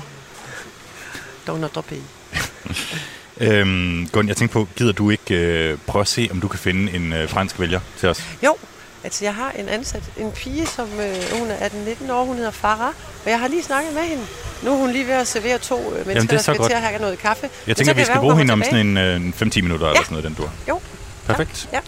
[1.47, 2.03] dans notre pays.
[3.37, 6.59] Øhm, Gun, jeg tænkte på, gider du ikke øh, prøve at se, om du kan
[6.59, 8.23] finde en øh, fransk vælger til os?
[8.43, 8.55] Jo,
[9.03, 12.51] altså jeg har en ansat, en pige, som øh, hun er 18-19 år, hun hedder
[12.51, 12.93] Farah,
[13.25, 14.23] og jeg har lige snakket med hende.
[14.63, 16.57] Nu er hun lige ved at servere to øh, mennesker, det er der så skal
[16.57, 16.69] godt.
[16.69, 17.49] til at have noget kaffe.
[17.67, 20.03] Jeg tænker, kan vi skal være, bruge hende om sådan en øh, 5-10 minutter eller
[20.03, 20.51] sådan noget, den dur.
[20.69, 20.79] Jo.
[21.27, 21.69] Perfekt.
[21.73, 21.79] Ja.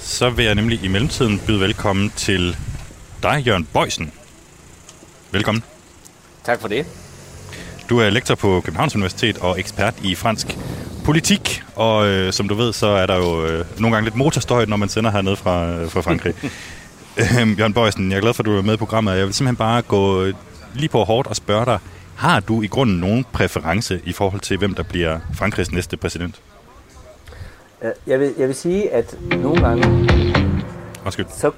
[0.00, 2.56] Så vil jeg nemlig i mellemtiden byde velkommen til
[3.22, 4.12] dig, Jørgen Bøjsen.
[5.30, 5.64] Velkommen.
[6.44, 6.86] Tak for det.
[7.88, 10.58] Du er lektor på Københavns Universitet og ekspert i fransk
[11.04, 14.64] politik, og øh, som du ved, så er der jo øh, nogle gange lidt motorstøj,
[14.64, 16.34] når man sender hernede fra, øh, fra Frankrig.
[17.40, 19.16] øhm, Jørgen Bøjsen, jeg er glad for, at du er med i programmet.
[19.16, 20.24] Jeg vil simpelthen bare gå
[20.74, 21.78] lige på hårdt og spørge dig,
[22.16, 26.34] har du i grunden nogen præference i forhold til, hvem der bliver Frankrigs næste præsident?
[27.82, 29.84] Øh, Jeg vil, jeg vil sige, at nogle gange,
[31.04, 31.26] Undskyld.
[31.36, 31.50] så,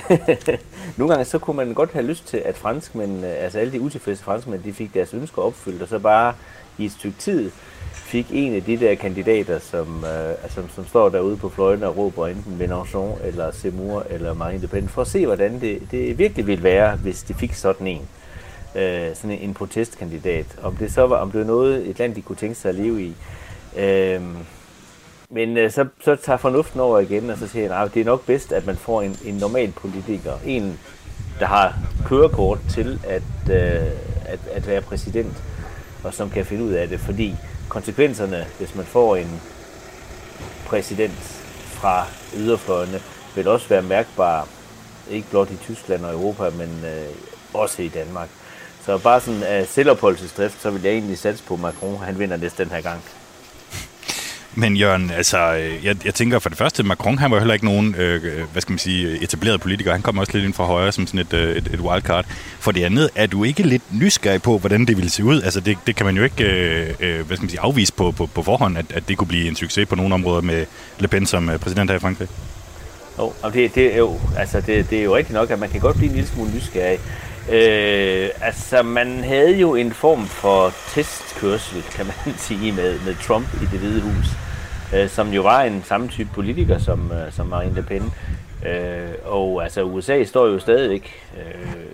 [0.96, 3.80] nogle gange så kunne man godt have lyst til, at franskmænd, øh, altså alle de
[3.80, 6.34] utilfredse franskmænd, de fik deres ønsker opfyldt, og så bare
[6.78, 7.50] i et stykke tid
[7.92, 11.96] fik en af de der kandidater, som, øh, altså, som står derude på fløjen og
[11.96, 16.18] råber enten Mélenchon eller Seymour eller Marine Le Pen, for at se, hvordan det, det
[16.18, 18.08] virkelig ville være, hvis de fik sådan en.
[18.76, 20.46] Øh, sådan en, en protestkandidat.
[20.62, 22.74] Om det så var, om det var noget, et land, de kunne tænke sig at
[22.74, 23.14] leve i.
[23.76, 24.20] Øh,
[25.32, 28.04] men øh, så, så tager fornuften over igen, og så siger jeg, at det er
[28.04, 30.32] nok bedst, at man får en, en normal politiker.
[30.46, 30.78] En,
[31.40, 33.86] der har kørekort til at, øh,
[34.26, 35.42] at, at være præsident,
[36.04, 37.00] og som kan finde ud af det.
[37.00, 37.36] Fordi
[37.68, 39.40] konsekvenserne, hvis man får en
[40.66, 43.00] præsident fra yderfløjene,
[43.34, 44.46] vil også være mærkbare,
[45.10, 47.14] ikke blot i Tyskland og Europa, men øh,
[47.54, 48.28] også i Danmark.
[48.84, 52.64] Så bare sådan af selvopholdelsesdrift, så vil jeg egentlig satse på Macron, han vinder næste
[52.64, 53.02] den her gang.
[54.54, 57.64] Men Jørgen, altså, øh, jeg, jeg tænker for det første, Macron, han var heller ikke
[57.64, 59.92] nogen, øh, øh, hvad skal man sige, etableret politiker.
[59.92, 62.24] Han kom også lidt ind fra højre som sådan et, øh, et, et wildcard.
[62.60, 65.42] For det andet, er du ikke lidt nysgerrig på, hvordan det ville se ud?
[65.42, 68.10] Altså, det, det kan man jo ikke, øh, øh hvad skal man sige, afvise på,
[68.10, 70.66] på, på forhånd, at, at det kunne blive en succes på nogle områder med
[70.98, 72.28] Le Pen som præsident her i Frankrig.
[73.18, 75.70] Jo, og det, det, er jo, altså det, det er jo rigtigt nok, at man
[75.70, 76.98] kan godt blive en lille smule nysgerrig.
[77.50, 83.46] Øh, altså, man havde jo en form for testkørsel, kan man sige, med, med Trump
[83.54, 84.26] i det hvide hus,
[84.94, 88.12] øh, som jo var en samme type politiker som, øh, som Marine Le Pen.
[88.66, 91.84] Øh, og altså, USA står jo stadigvæk, øh,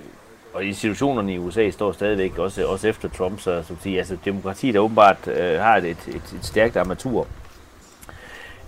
[0.54, 4.16] og institutionerne i USA står stadigvæk, også, også efter Trump, så, så at sige, altså,
[4.24, 7.26] demokratiet der åbenbart øh, har et, et, et, stærkt armatur.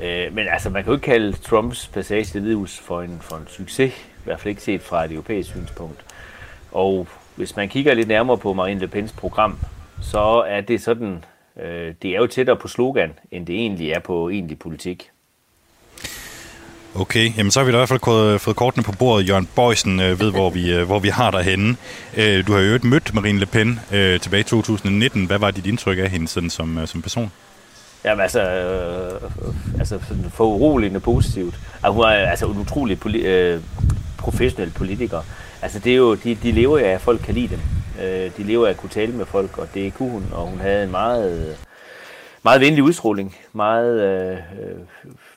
[0.01, 3.37] Øh, men altså, man kan jo ikke kalde Trumps passage til Hvidehus for en, for
[3.37, 6.05] en succes, i hvert fald ikke set fra et europæisk synspunkt.
[6.73, 7.07] Og
[7.37, 9.59] hvis man kigger lidt nærmere på Marine Le Pens program,
[10.03, 11.25] så er det sådan,
[11.63, 15.11] øh, det er jo tættere på slogan, end det egentlig er på egentlig politik.
[16.95, 19.29] Okay, jamen så har vi da i hvert fald fået, fået kortene på bordet.
[19.29, 21.77] Jørgen Bøjsen øh, ved, hvor vi, øh, hvor vi har dig henne.
[22.17, 25.25] Øh, du har jo mødt Marine Le Pen øh, tilbage i 2019.
[25.25, 27.33] Hvad var dit indtryk af hende sådan, som, øh, som person?
[28.05, 29.31] Jamen altså, øh,
[29.79, 31.55] altså sådan for uroligende positivt.
[31.73, 33.61] Altså, hun er altså en utrolig poli- øh,
[34.21, 35.21] professionel politiker.
[35.63, 37.61] Altså det er jo, de, de lever af, at folk kan lide dem.
[38.05, 40.59] Øh, de lever af at kunne tale med folk, og det kunne hun, og hun
[40.59, 41.59] havde en meget,
[42.43, 44.39] meget venlig udstråling, meget øh,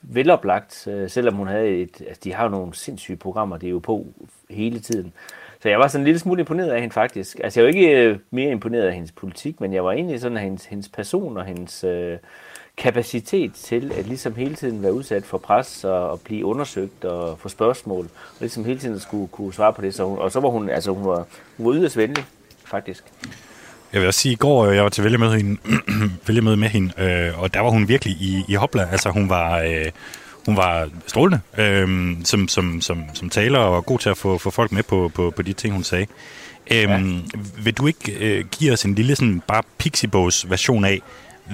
[0.02, 3.72] veloplagt, øh, selvom hun havde et, altså de har jo nogle sindssyge programmer, det er
[3.72, 4.08] jo på
[4.50, 5.14] hele tiden.
[5.62, 7.40] Så jeg var sådan en lille smule imponeret af hende faktisk.
[7.44, 10.38] Altså jeg var ikke øh, mere imponeret af hendes politik, men jeg var egentlig sådan
[10.38, 12.18] af hendes, hendes person og hendes øh,
[12.78, 17.40] kapacitet til at ligesom hele tiden være udsat for pres og, og blive undersøgt og
[17.40, 19.96] få spørgsmål, og ligesom hele tiden skulle kunne svare på det.
[19.96, 21.26] Så hun, og så var hun, altså hun var,
[21.58, 22.26] hun var yderst venlig,
[22.66, 23.04] faktisk.
[23.94, 25.58] Jeg vil også sige, i går øh, jeg var til vælgemøde, hende,
[26.28, 28.88] vælgemøde med hende, øh, og der var hun virkelig i, i hopla.
[28.92, 29.86] Altså hun var, øh,
[30.46, 34.38] hun var strålende øh, som, som, som, som taler og var god til at få,
[34.38, 36.06] få folk med på, på, på de ting, hun sagde.
[36.72, 37.02] Øh, ja.
[37.64, 41.02] Vil du ikke øh, give os en lille sådan bare Pixiebogs version af,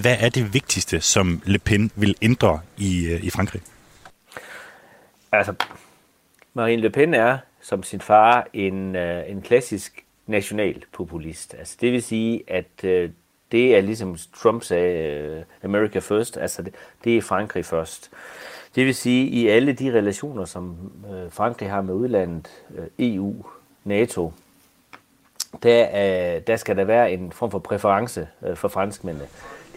[0.01, 3.61] hvad er det vigtigste, som Le Pen vil ændre i, øh, i Frankrig?
[5.31, 5.53] Altså,
[6.53, 11.55] Marine Le Pen er, som sin far, en, øh, en klassisk nationalpopulist.
[11.59, 13.09] Altså, det vil sige, at øh,
[13.51, 16.73] det er ligesom Trump sagde, øh, America first, altså det,
[17.03, 18.11] det er Frankrig først.
[18.75, 23.45] Det vil sige, i alle de relationer, som øh, Frankrig har med udlandet, øh, EU,
[23.83, 24.33] NATO,
[25.63, 25.87] der,
[26.35, 29.27] øh, der skal der være en form for præference øh, for franskmændene.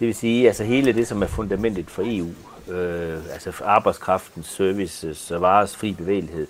[0.02, 2.28] Det vil sige, altså hele det, som er fundamentet for EU,
[2.74, 6.46] øh, altså arbejdskraftens, services øh, og vares fri bevægelighed,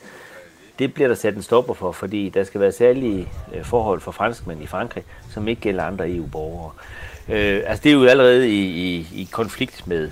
[0.79, 4.13] det bliver der sat en stopper for, fordi der skal være særlige øh, forhold for
[4.13, 6.71] franskmænd i Frankrig, som ikke gælder andre EU-borgere.
[7.29, 10.11] Øh, altså det er jo allerede i, i, i konflikt med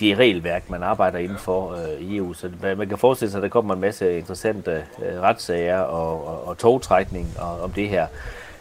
[0.00, 2.32] det regelværk, man arbejder inden for øh, i EU.
[2.32, 6.48] Så man kan forestille sig, at der kommer en masse interessante øh, retssager og, og,
[6.48, 8.06] og togtrækning og, om det her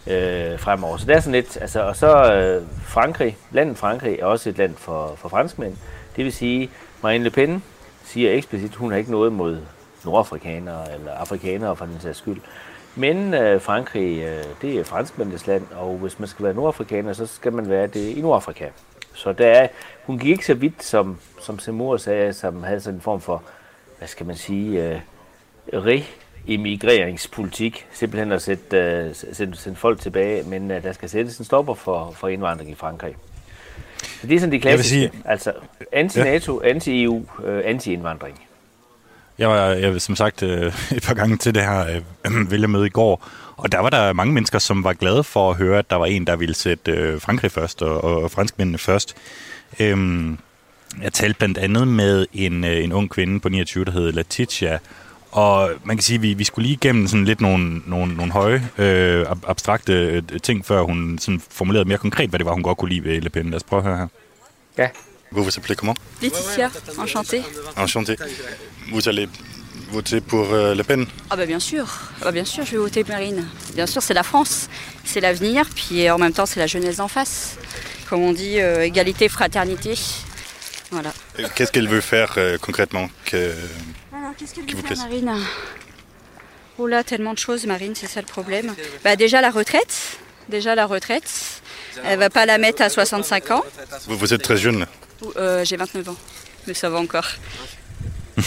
[0.08, 0.98] øh, fremover.
[0.98, 4.58] Så det er sådan lidt, altså, og så øh, Frankrig, landet Frankrig er også et
[4.58, 5.78] land for, for franskmænd.
[6.16, 6.70] Det vil sige,
[7.04, 7.64] Marine Le Pen
[8.04, 9.58] siger eksplicit, at hun har ikke noget mod
[10.06, 12.42] nordafrikanere eller afrikanere for den sags skyld.
[12.96, 17.26] Men øh, Frankrig, øh, det er franskmændenes land, og hvis man skal være nordafrikaner, så
[17.26, 18.68] skal man være det i Nordafrika.
[19.14, 19.68] Så der er,
[20.06, 23.44] hun gik ikke så vidt, som, som Semur sagde, som havde sådan en form for,
[23.98, 25.00] hvad skal man sige, øh,
[26.50, 27.86] re-emigreringspolitik.
[27.94, 31.74] Simpelthen at sætte, øh, sætte, sætte folk tilbage, men øh, der skal sættes en stopper
[31.74, 33.16] for, for indvandring i Frankrig.
[34.22, 35.54] Så det er sådan de klassiske, sige, altså
[35.92, 36.70] anti-NATO, ja.
[36.70, 38.42] anti-EU, øh, anti-indvandring.
[39.38, 42.90] Jeg var jeg, som sagt øh, et par gange til det her øh, vælgermøde i
[42.90, 43.28] går,
[43.58, 46.06] og der var der mange mennesker, som var glade for at høre, at der var
[46.06, 49.16] en, der ville sætte øh, Frankrig først og, og franskmændene først.
[49.80, 50.38] Øhm,
[51.02, 54.80] jeg talte blandt andet med en, øh, en ung kvinde på 29, der hed Letitia,
[55.34, 58.32] og man kan sige, at vi, vi skulle lige igennem sådan lidt nogle, nogle, nogle
[58.32, 62.64] høje, øh, abstrakte øh, ting, før hun sådan formulerede mere konkret, hvad det var, hun
[62.64, 63.50] godt kunne lide ved Le Pen.
[63.50, 64.08] Lad os prøve at høre her.
[64.78, 64.90] Ja.
[65.32, 65.98] Vous vous appelez comment?
[66.22, 67.44] Laetitia, enchantée.
[67.76, 68.16] Enchanté.
[68.92, 69.28] Vous allez
[69.92, 71.08] voter pour euh, Le Pen?
[71.32, 71.86] Ah bah bien sûr,
[72.22, 73.48] ah bah bien sûr, je vais voter Marine.
[73.74, 74.70] Bien sûr, c'est la France,
[75.04, 77.58] c'est l'avenir, puis en même temps, c'est la jeunesse en face.
[78.08, 79.96] Comme on dit, euh, égalité, fraternité.
[80.92, 81.12] Voilà.
[81.56, 83.10] Qu'est-ce qu'elle veut faire euh, concrètement?
[83.26, 83.54] Que,
[84.38, 85.32] qu'est-ce qu'elle veut faire, Marine?
[86.78, 88.74] Oh là, tellement de choses, Marine, c'est ça le problème.
[89.04, 90.18] Bah déjà la retraite,
[90.50, 91.62] déjà la retraite.
[92.04, 93.64] Elle va pas la mettre à 65 ans.
[94.08, 94.86] Vous, vous êtes très jeune.
[95.38, 96.16] Euh, J'ai 29 ans,
[96.68, 97.30] mais ça va encore.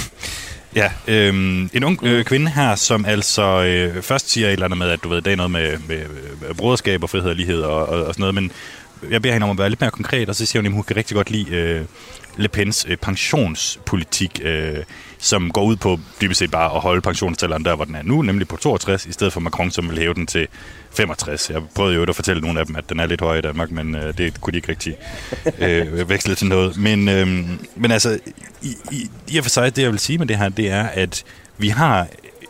[0.75, 4.79] Ja, øhm, en ung øh, kvinde her, som altså øh, først siger et eller andet
[4.79, 6.07] med, at du ved, det er noget med, med,
[6.41, 8.53] med broderskab og frihed og lighed og, og, og sådan noget, men
[9.11, 10.83] jeg beder hende om at være lidt mere konkret, og så siger hun, at hun
[10.83, 11.85] kan rigtig godt lide øh,
[12.37, 14.77] Le Pens øh, pensionspolitik, øh,
[15.27, 18.23] som går ud på dybest set bare at holde pensionsalderen der, hvor den er nu,
[18.23, 20.49] nemlig på 62, i stedet for Macron, som vil hæve den til
[20.91, 21.51] 65.
[21.51, 23.71] Jeg prøvede jo at fortælle nogle af dem, at den er lidt højere i Danmark,
[23.71, 24.97] men øh, det kunne de ikke rigtig
[25.59, 26.77] øh, veksle til noget.
[26.77, 27.27] Men, øh,
[27.77, 28.19] men altså,
[28.63, 30.83] i, i, i og for sig, det jeg vil sige med det her, det er,
[30.83, 31.25] at
[31.59, 32.07] vi har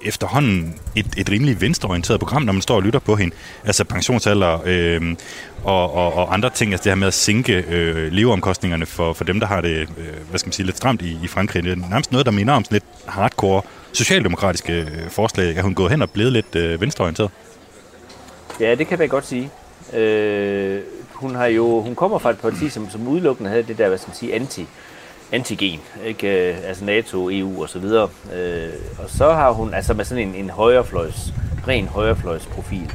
[0.07, 3.35] efterhånden et, et rimelig venstreorienteret program, når man står og lytter på hende.
[3.65, 5.17] Altså pensionsalder øh,
[5.65, 9.25] og, og, og andre ting, altså det her med at sænke øh, leveomkostningerne for, for
[9.25, 9.89] dem, der har det, øh,
[10.31, 11.65] hvad skal man sige, lidt stramt i, i Frankrig.
[11.65, 15.57] Det er nærmest noget, der minder om sådan lidt hardcore socialdemokratiske øh, forslag.
[15.57, 17.31] Er hun gået hen og blevet lidt øh, venstreorienteret?
[18.61, 19.51] Ja, det kan man godt sige.
[19.93, 20.81] Øh,
[21.13, 23.99] hun har jo, hun kommer fra et parti, som, som udelukkende havde det der, hvad
[23.99, 24.67] skal man sige, anti
[25.33, 26.51] antigen, ikke?
[26.51, 28.09] Øh, altså NATO, EU og så videre.
[28.35, 28.69] Øh,
[28.99, 31.33] og så har hun altså med sådan en, en højrefløjs,
[31.69, 32.93] ren højrefløjsprofil.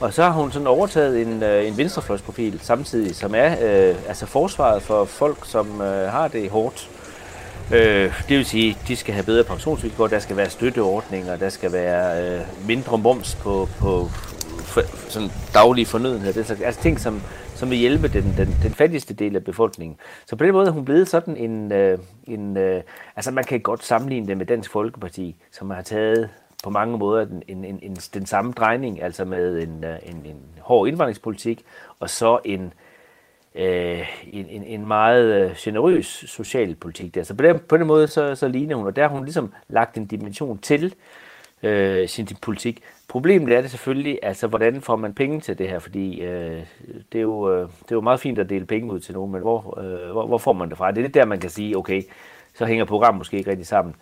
[0.00, 4.26] Og så har hun sådan overtaget en, øh, en venstrefløjsprofil samtidig, som er øh, altså
[4.26, 6.88] forsvaret for folk, som øh, har det hårdt.
[7.72, 11.72] Øh, det vil sige, de skal have bedre pensionsvilkår, der skal være støtteordninger, der skal
[11.72, 14.10] være øh, mindre moms på, på
[14.66, 16.32] for, sådan daglige fornødenheder.
[16.32, 17.22] Det er altså ting, som,
[17.54, 19.98] som vil hjælpe den, den, den fattigste del af befolkningen.
[20.26, 22.82] Så på den måde er hun blevet sådan en, øh, en øh,
[23.16, 26.28] altså man kan godt sammenligne det med Dansk Folkeparti, som har taget
[26.64, 30.16] på mange måder den, en, en, en, den samme drejning, altså med en, øh, en,
[30.24, 31.64] en hård indvandringspolitik,
[32.00, 32.72] og så en,
[33.54, 37.22] øh, en, en, en meget øh, generøs socialpolitik der.
[37.22, 39.52] Så på den, på den måde, så, så ligner hun, og der har hun ligesom
[39.68, 40.90] lagt en dimension til øh,
[41.62, 42.82] øh, sin politik.
[43.08, 46.62] Problemet er det selvfølgelig, altså hvordan får man penge til det her, fordi øh,
[47.12, 49.32] det, er jo, øh, det er jo meget fint at dele penge ud til nogen,
[49.32, 50.90] men hvor, øh, hvor, hvor får man det fra?
[50.90, 52.02] Det er lidt der, man kan sige, okay,
[52.54, 53.94] så hænger programmet måske ikke rigtig sammen.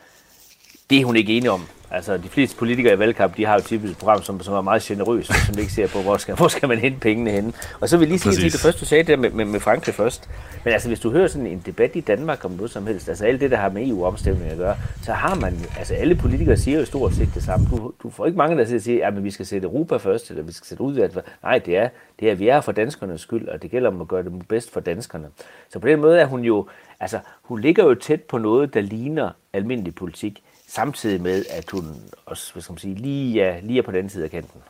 [0.91, 1.61] Det er hun ikke enig om.
[1.91, 4.61] Altså, de fleste politikere i valgkamp, de har jo typisk et program, som, som er
[4.61, 7.53] meget generøst, som ikke ser på, hvor skal, hvor skal man hente pengene henne.
[7.80, 9.61] Og så vil jeg lige sige, at det første, du sagde der med, med, med
[9.61, 10.30] Frankrig først.
[10.64, 13.24] Men altså, hvis du hører sådan en debat i Danmark om noget som helst, altså
[13.24, 16.78] alt det, der har med EU-omstemning at gøre, så har man, altså alle politikere siger
[16.78, 17.66] jo stort set det samme.
[17.70, 20.53] Du, du får ikke mange, der siger, at vi skal sætte Europa først, eller vi
[20.53, 21.89] skal sætte udvalget Nej, det er,
[22.20, 24.72] det er, vi er for danskernes skyld, og det gælder om at gøre det bedst
[24.72, 25.26] for danskerne.
[25.72, 26.66] Så på den måde er hun jo,
[27.01, 31.84] altså, hun ligger jo tæt på noget, der ligner almindelig politik samtidig med, at hun
[32.26, 34.60] også hvad skal man sige, lige, er, lige er på den side af kanten.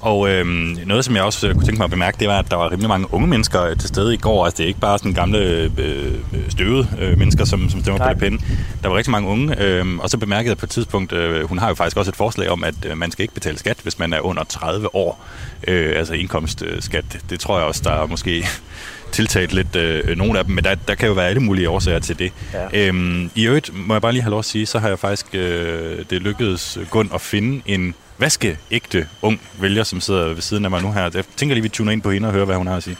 [0.00, 2.50] Og øhm, noget, som jeg også øh, kunne tænke mig at bemærke, det var, at
[2.50, 4.44] der var rimelig mange unge mennesker øh, til stede i går.
[4.44, 6.14] Altså, det er ikke bare sådan gamle øh,
[6.48, 8.08] støvede øh, mennesker, som, som stemmer Nej.
[8.08, 8.44] på det pinde.
[8.82, 9.62] Der var rigtig mange unge.
[9.62, 12.16] Øh, og så bemærkede jeg på et tidspunkt, øh, hun har jo faktisk også et
[12.16, 15.24] forslag om, at øh, man skal ikke betale skat, hvis man er under 30 år.
[15.68, 17.04] Øh, altså indkomstskat.
[17.30, 18.46] Det tror jeg også, der er måske
[19.12, 21.98] tiltaget lidt øh, nogle af dem, men der, der kan jo være alle mulige årsager
[21.98, 22.32] til det.
[22.52, 22.86] Ja.
[22.88, 25.26] Øhm, I øvrigt, må jeg bare lige have lov at sige, så har jeg faktisk
[25.32, 30.70] øh, det lykkedes Gun at finde en vaskeægte ung vælger, som sidder ved siden af
[30.70, 31.10] mig nu her.
[31.14, 32.96] Jeg tænker lige, vi tuner ind på hende og hører, hvad hun har at sige.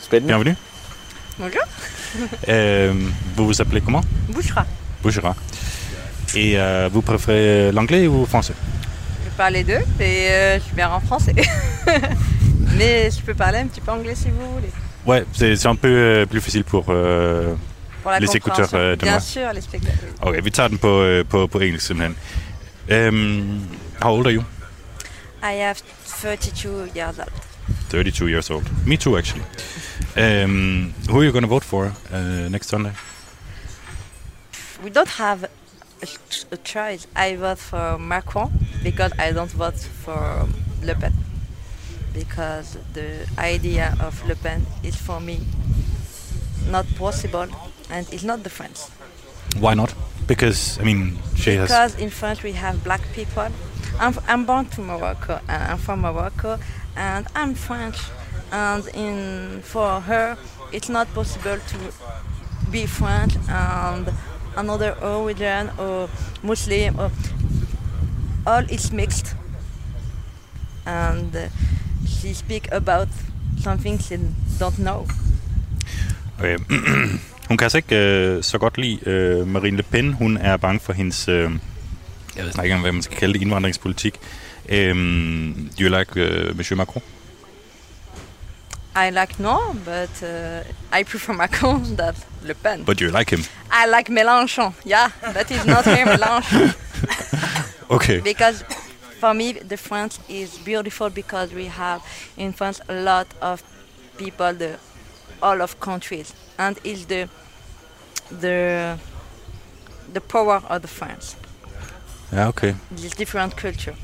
[0.00, 0.32] Spændende.
[0.34, 0.56] Bienvenue.
[1.38, 1.64] Bonjour.
[2.48, 2.94] euh,
[3.36, 4.04] vous vous appelez comment
[4.34, 4.64] Bouchera.
[5.02, 5.34] Bouchera.
[6.36, 8.54] Et euh, vous préférez l'anglais ou français
[9.24, 11.34] Je parle les deux, et euh, je bien en français.
[12.78, 14.70] Mais je peux parler un petit peu anglais si vous voulez.
[15.06, 17.54] Ouais, c'est un peu euh, plus facile pour, euh,
[18.02, 19.20] pour les écouteurs euh, de Bien moi.
[19.20, 20.10] sûr, les spectateurs.
[20.22, 22.16] Okay, vi tager den på, øh, på, på engelsk simpelthen.
[22.90, 23.60] Um,
[24.00, 24.44] how old are you?
[25.42, 27.30] I have 32 years old.
[27.90, 28.86] 32 years old.
[28.86, 29.44] Me too, actually.
[30.16, 32.92] Um, who are you going to vote for uh, next Sunday?
[34.82, 35.44] We don't have
[36.02, 37.06] a, ch- a choice.
[37.16, 40.48] I vote for Macron because I don't vote for
[40.82, 41.12] Le Pen.
[42.12, 45.40] Because the idea of Le Pen is for me
[46.68, 47.46] not possible
[47.90, 48.78] and it's not the French.
[49.58, 49.94] Why not?
[50.26, 51.68] Because, I mean, she has...
[51.68, 53.48] Because in France we have black people.
[54.00, 56.58] I'm, I'm born to Morocco and I'm from Morocco
[56.96, 57.98] and I'm French.
[58.52, 60.36] And in for her,
[60.72, 61.78] it's not possible to
[62.70, 64.12] be French and
[64.56, 66.08] another origin or
[66.42, 67.10] Muslim or
[68.46, 69.34] all is mixed.
[70.86, 71.50] And
[72.06, 73.08] she speak about
[73.58, 74.18] something she
[74.58, 75.06] don't know.
[76.38, 76.56] Okay.
[77.48, 80.12] hun kan altså ikke øh, så godt lide øh, Marine Le Pen.
[80.12, 81.50] Hun er bange for hendes, øh,
[82.38, 84.20] jeg ved ikke, hvad man skal kalde det, indvandringspolitik.
[84.68, 84.94] Øh,
[85.78, 87.02] do you like øh, Monsieur Macron?
[88.96, 92.84] I like no, but uh, I prefer Macron than Le Pen.
[92.84, 93.44] But you like him?
[93.70, 96.74] I like Mélenchon, yeah, but it's not here Mélenchon.
[97.90, 98.20] Okay.
[98.20, 98.64] Because
[99.20, 102.02] for me, the France is beautiful because we have
[102.36, 103.62] in France a lot of
[104.16, 104.78] people, the
[105.42, 107.28] all of countries, and it's the
[108.40, 108.98] the
[110.12, 111.36] the power of the France.
[112.32, 112.74] Ja, okay.
[113.18, 113.96] Different culture.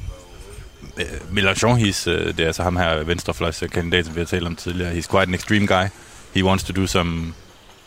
[0.97, 4.57] Uh, Mélenchon, he's, uh, det er altså ham her venstrefløjskandidat, som vi har talt om
[4.57, 4.93] tidligere.
[4.93, 5.89] He's quite an extreme guy.
[6.35, 7.35] He wants to do some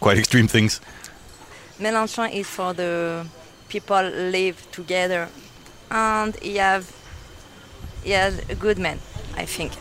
[0.02, 0.82] quite extreme things.
[1.80, 3.24] Mélenchon is for the
[3.70, 5.28] people live together,
[5.92, 6.84] and he have
[8.04, 9.00] he has a good man,
[9.38, 9.72] I think.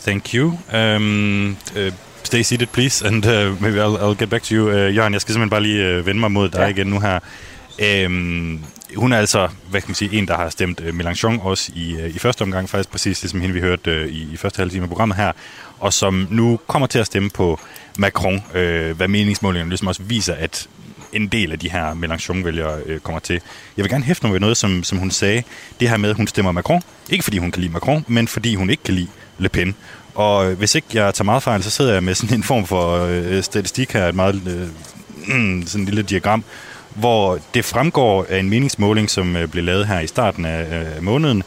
[0.00, 0.58] Thank you.
[0.72, 1.90] Um, uh,
[2.22, 4.68] stay seated, please, and uh, maybe I'll, I'll get back to you.
[4.68, 6.66] Uh, Jørgen, jeg skal simpelthen bare lige uh, vende mig mod dig ja.
[6.66, 7.18] igen nu her.
[7.78, 8.64] Øhm,
[8.96, 11.96] hun er altså, hvad kan man sige, en, der har stemt øh, Mélenchon også i,
[11.96, 14.82] øh, i første omgang, faktisk præcis ligesom hende vi hørte øh, i, i første halvdel
[14.82, 15.32] af programmet her,
[15.78, 17.60] og som nu kommer til at stemme på
[17.98, 20.68] Macron, øh, hvad meningsmålingerne ligesom også viser, at
[21.12, 23.40] en del af de her Mélenchon-vælgere øh, kommer til.
[23.76, 25.42] Jeg vil gerne hæfte mig ved noget, som, som hun sagde.
[25.80, 26.82] Det her med, at hun stemmer Macron.
[27.10, 29.08] Ikke fordi hun kan lide Macron, men fordi hun ikke kan lide
[29.38, 29.74] Le Pen.
[30.14, 32.66] Og øh, hvis ikke jeg tager meget fejl, så sidder jeg med sådan en form
[32.66, 34.68] for øh, statistik her, et meget øh,
[35.68, 36.44] sådan en lille diagram,
[36.98, 41.02] hvor det fremgår af en meningsmåling, som øh, blev lavet her i starten af øh,
[41.02, 41.42] måneden,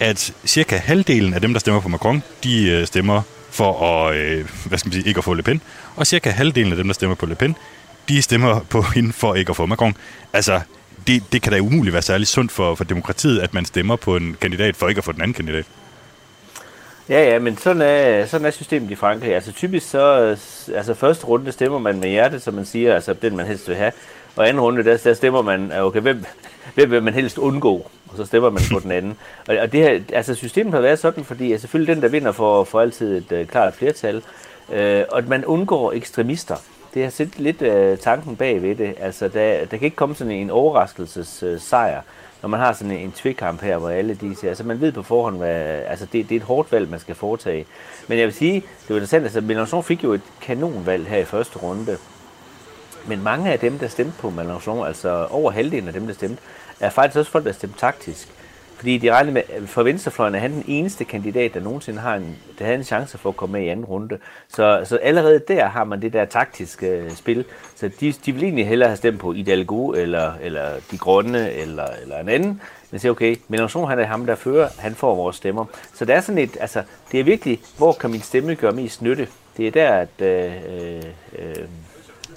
[0.00, 4.16] at cirka halvdelen af dem, der stemmer på Macron, de øh, stemmer for at,
[4.64, 5.62] hvad skal man sige, ikke at få Le Pen.
[5.96, 7.56] Og cirka halvdelen af dem, der stemmer på Le Pen,
[8.08, 9.96] de stemmer på hende for ikke at få Macron.
[10.32, 10.60] Altså,
[11.06, 14.16] det, det kan da umuligt være særlig sundt for, for demokratiet, at man stemmer på
[14.16, 15.64] en kandidat for ikke at få den anden kandidat.
[17.08, 19.34] Ja, ja, men sådan er, sådan er systemet i Frankrig.
[19.34, 20.36] Altså typisk så,
[20.74, 23.76] altså første runde stemmer man med hjertet, som man siger, altså den man helst vil
[23.76, 23.92] have.
[24.36, 26.24] Og anden runde, der, der stemmer man, okay, hvem,
[26.74, 27.90] hvem vil man helst undgå?
[28.08, 29.16] Og så stemmer man på den anden.
[29.48, 32.32] Og, og det her, altså systemet har været sådan, fordi altså, selvfølgelig den, der vinder,
[32.32, 34.16] får, får altid et uh, klart flertal.
[34.68, 34.74] Uh,
[35.10, 36.56] og at man undgår ekstremister.
[36.94, 38.94] Det har set lidt uh, tanken bag ved det.
[39.00, 41.54] Altså, der, der kan ikke komme sådan en overraskelsessejr.
[41.54, 42.02] uh, sejr
[42.42, 45.02] når man har sådan en tvikamp her, hvor alle de siger, altså man ved på
[45.02, 47.66] forhånd, hvad, altså det, det er et hårdt valg, man skal foretage.
[48.08, 51.24] Men jeg vil sige, det var interessant, altså Mélenchon fik jo et kanonvalg her i
[51.24, 51.96] første runde.
[53.08, 56.42] Men mange af dem, der stemte på Mélenchon, altså over halvdelen af dem, der stemte,
[56.80, 58.28] er faktisk også folk, der stemte taktisk.
[58.80, 62.16] Fordi de regnede med, at for venstrefløjen er han den eneste kandidat, der nogensinde har
[62.16, 64.18] en, der havde en chance for at komme med i anden runde.
[64.48, 67.44] Så, så allerede der har man det der taktiske øh, spil.
[67.76, 71.86] Så de, de vil egentlig hellere have stemt på Hidalgo, eller, eller De Grønne, eller,
[72.02, 72.60] eller en anden.
[72.90, 75.64] Men siger, okay, Mélenchon, han er ham, der fører, han får vores stemmer.
[75.94, 76.82] Så det er sådan et, altså,
[77.12, 79.28] det er virkelig, hvor kan min stemme gøre mest nytte?
[79.56, 81.02] Det er der, at øh, øh,
[81.38, 81.66] øh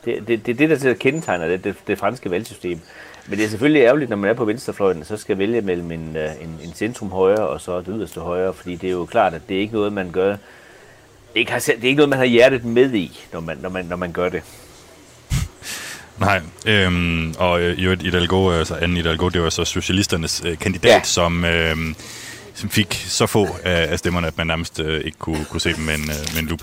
[0.06, 2.80] det, det, det, det, der kendetegner det, det, det franske valgsystem.
[3.28, 6.18] Men det er selvfølgelig ærgerligt, når man er på venstrefløjen, så skal vælge mellem en,
[6.18, 9.34] øh, en, en centrum højre og så det yderste højre, fordi det er jo klart,
[9.34, 10.36] at det er ikke noget, man gør.
[11.36, 13.86] Ikke har, det er ikke noget, man har hjertet med i, når man, når man,
[13.86, 14.42] når man gør det.
[16.20, 20.92] Nej, øhm, og øh, i Hidalgo, altså Anne Hidalgo, det var så socialisternes øh, kandidat,
[20.92, 21.04] ja.
[21.04, 21.78] som, øh,
[22.54, 25.74] som fik så få af, af stemmerne, at man nærmest øh, ikke kunne, kunne se
[25.74, 26.62] dem med en, øh, med en loop.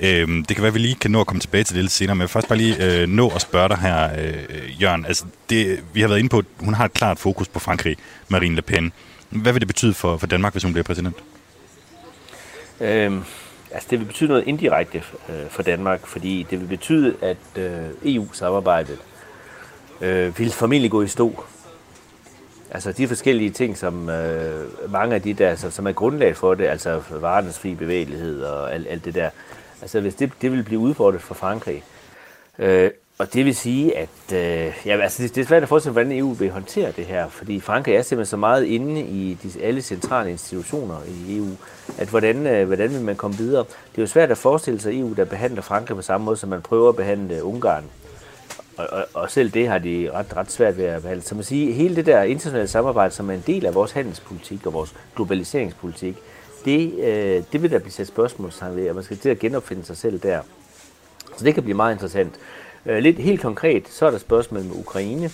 [0.00, 1.92] Øhm, det kan være, at vi lige kan nå at komme tilbage til det lidt
[1.92, 5.06] senere, men jeg vil først bare lige øh, nå at spørge dig her, øh, Jørgen.
[5.06, 7.96] Altså, det, vi har været inde på, at hun har et klart fokus på Frankrig,
[8.28, 8.92] Marine Le Pen.
[9.30, 11.16] Hvad vil det betyde for, for Danmark, hvis hun bliver præsident?
[12.80, 13.22] Øhm,
[13.70, 18.14] altså, det vil betyde noget indirekte øh, for Danmark, fordi det vil betyde, at øh,
[18.14, 18.98] EU-samarbejdet
[20.00, 21.44] øh, vil formentlig gå i stå.
[22.76, 26.54] Altså de forskellige ting, som øh, mange af de der, altså, som er grundlag for
[26.54, 29.30] det, altså varernes fri bevægelighed og alt, alt det der,
[29.82, 31.84] Altså hvis det, det vil blive udfordret for Frankrig.
[32.58, 35.92] Øh, og det vil sige, at øh, ja, altså, det, det er svært at forestille,
[35.92, 39.62] hvordan EU vil håndtere det her, fordi Frankrig er simpelthen så meget inde i de,
[39.62, 41.50] alle centrale institutioner i EU,
[41.98, 43.64] at hvordan, øh, hvordan vil man komme videre?
[43.64, 46.48] Det er jo svært at forestille sig EU, der behandler Frankrig på samme måde, som
[46.48, 47.84] man prøver at behandle Ungarn.
[48.76, 51.22] Og, og, og selv det har de ret, ret svært ved at behandle.
[51.22, 54.66] Så man siger, hele det der internationale samarbejde, som er en del af vores handelspolitik
[54.66, 56.16] og vores globaliseringspolitik,
[56.64, 59.84] det, øh, det vil der blive sat spørgsmålstegn ved, og man skal til at genopfinde
[59.84, 60.40] sig selv der.
[61.36, 62.34] Så det kan blive meget interessant.
[62.86, 65.30] Øh, lidt helt konkret, så er der spørgsmålet med Ukraine.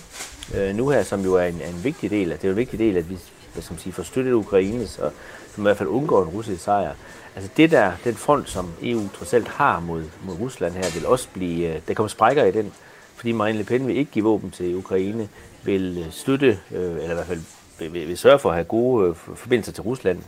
[0.55, 2.97] Øh, nu her, som jo er en, en vigtig del, det er en vigtig del,
[2.97, 3.17] at vi
[3.53, 5.09] hvad skal man sige, får støttet Ukraine, så
[5.55, 6.93] som i hvert fald undgår en russisk sejr.
[7.35, 11.05] Altså det der, den front, som EU trods alt har mod, mod Rusland her, vil
[11.05, 12.73] også blive, øh, der kommer sprækker i den,
[13.15, 15.29] fordi Marine Le Pen vil ikke give våben til Ukraine,
[15.63, 17.41] vil øh, støtte, øh, eller i hvert fald
[17.79, 20.19] vil, vil, vil sørge for at have gode øh, forbindelser til Rusland,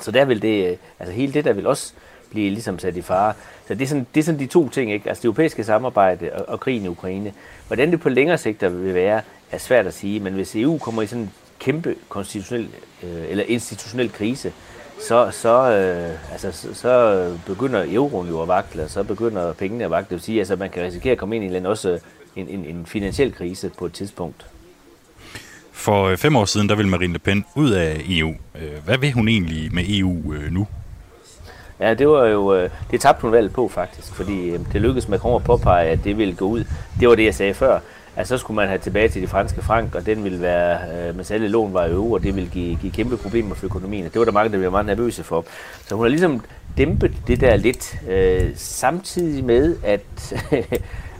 [0.00, 1.92] så der vil det, altså hele det der vil også
[2.30, 3.34] blive ligesom sat i fare.
[3.68, 5.08] Så det er sådan, det er sådan de to ting, ikke?
[5.08, 7.32] Altså det europæiske samarbejde og, og krigen i Ukraine.
[7.66, 11.02] Hvordan det på længere sigt vil være, er svært at sige, men hvis EU kommer
[11.02, 12.68] i sådan en kæmpe konstitutionel
[13.02, 14.52] øh, eller institutionel krise,
[15.00, 19.84] så, så, øh, altså, så, så begynder euroen jo at vakle, og så begynder pengene
[19.84, 20.04] at vakle.
[20.04, 21.98] Det vil sige, at altså, man kan risikere at komme ind i en, også
[22.36, 24.46] en, en, en finansiel krise på et tidspunkt.
[25.72, 28.34] For øh, fem år siden, der ville Marine Le Pen ud af EU.
[28.54, 30.66] Øh, hvad vil hun egentlig med EU øh, nu?
[31.80, 35.44] Ja, det var jo, det tabte hun valget på faktisk, fordi det lykkedes Macron at
[35.44, 36.64] påpege, at det ville gå ud.
[37.00, 37.80] Det var det, jeg sagde før.
[38.18, 41.16] Altså, så skulle man have tilbage til de franske frank, og den ville være, øh,
[41.16, 44.04] med alle lån var i euro, og det ville give, give kæmpe problemer for økonomien.
[44.04, 45.44] Det var der mange, der blev meget nervøse for.
[45.86, 46.44] Så hun har ligesom
[46.78, 50.34] dæmpet det der lidt, øh, samtidig med, at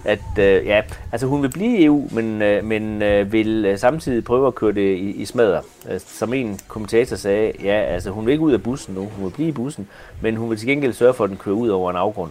[0.05, 0.83] at øh, ja,
[1.13, 4.55] altså hun vil blive i EU, men, øh, men øh, vil øh, samtidig prøve at
[4.55, 5.61] køre det i, i smadder.
[5.91, 9.25] Øh, som en kommentator sagde, ja, altså hun vil ikke ud af bussen nu, hun
[9.25, 9.89] vil blive i bussen,
[10.21, 12.31] men hun vil til gengæld sørge for, at den kører ud over en afgrund.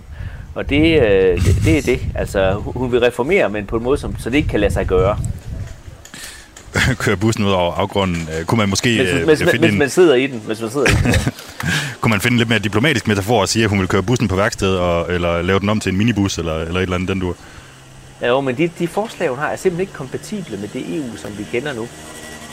[0.58, 2.00] Og det, øh, det, det er det.
[2.16, 4.88] Altså hun vil reformere, men på en måde, som, så det ikke kan lade sig
[4.88, 5.18] gøre.
[7.04, 8.30] køre bussen ud over afgrunden.
[8.40, 9.80] Øh, kunne man måske hvis, øh, hvis, finde hvis en...
[9.80, 11.14] man sidder i den, hvis man sidder i den.
[12.02, 14.28] kunne man finde en lidt mere diplomatisk metafor og sige, at hun vil køre bussen
[14.28, 17.10] på værksted, og, eller lave den om til en minibus, eller, eller et eller andet,
[17.10, 17.36] den du...
[18.22, 21.18] Ja, jo, men de, de forslag, hun har, er simpelthen ikke kompatible med det EU,
[21.18, 21.88] som vi kender nu.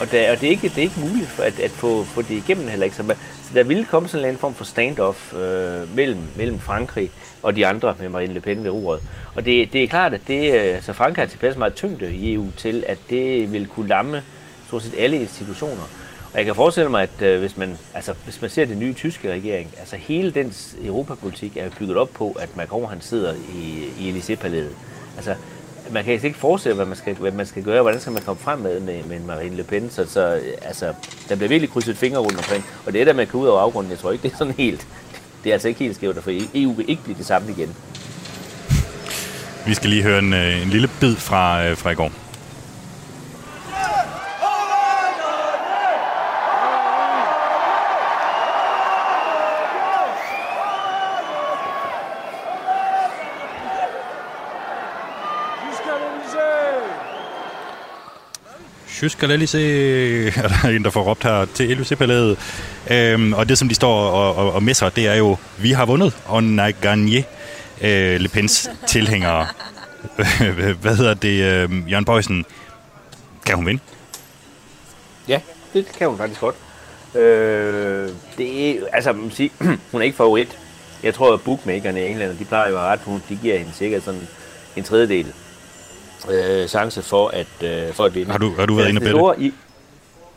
[0.01, 2.23] Og, der, og det, er ikke, det er ikke muligt for at, at få, få
[2.23, 2.97] det igennem heller ikke.
[2.97, 7.11] Så, man, så der ville komme sådan en form for standoff øh, mellem, mellem Frankrig
[7.43, 9.01] og de andre med Marine Le Pen ved roret.
[9.35, 12.35] Og det, det er klart, at det, øh, så Frankrig har tilpas meget tyngde i
[12.35, 14.23] EU til, at det vil kunne lamme
[14.67, 15.83] stort set alle institutioner.
[16.33, 18.93] Og jeg kan forestille mig, at øh, hvis, man, altså, hvis man ser den nye
[18.93, 23.85] tyske regering, altså hele dens europapolitik er bygget op på, at Macron han sidder i,
[23.99, 24.75] i Élysée-palæet.
[25.17, 25.35] Altså,
[25.91, 28.23] man kan altså ikke forestille, hvad man skal, hvad man skal gøre, hvordan skal man
[28.23, 29.91] komme frem med, med, med Marine Le Pen.
[29.91, 30.95] Så, så altså,
[31.29, 32.65] der bliver virkelig krydset fingre rundt omkring.
[32.87, 33.91] Og det er der, man kan ud over afgrunden.
[33.91, 34.87] Jeg tror ikke, det er sådan helt...
[35.45, 37.77] Det er altså ikke helt skævt, for EU vil ikke blive det samme igen.
[39.67, 42.24] Vi skal lige høre en, øh, en lille bid fra, øh, fra i går.
[59.05, 59.59] Tysk l'Elysée,
[60.45, 62.39] er der en, der får råbt her til Elysée-palæet.
[62.91, 65.87] Øhm, og det, som de står og, og, og messer, det er jo, vi har
[65.87, 67.23] vundet, on nej gagné
[67.87, 69.47] øh, Le Pens tilhængere.
[70.81, 72.45] Hvad hedder det, øh, Jørgen Bøjsen?
[73.47, 73.83] Kan hun vinde?
[75.29, 75.41] Ja,
[75.75, 76.57] det kan hun faktisk godt.
[77.15, 79.51] Øh, det er, altså, man sige,
[79.93, 80.59] hun er ikke favorit.
[81.03, 84.05] Jeg tror, at bookmakerne i England, de plejer jo at ret, de giver hende sikkert
[84.05, 84.29] sådan
[84.77, 85.33] en tredjedel
[86.31, 88.31] øh, chance for at, øh, for at vinde.
[88.31, 89.53] Har du, har du været inde og bette?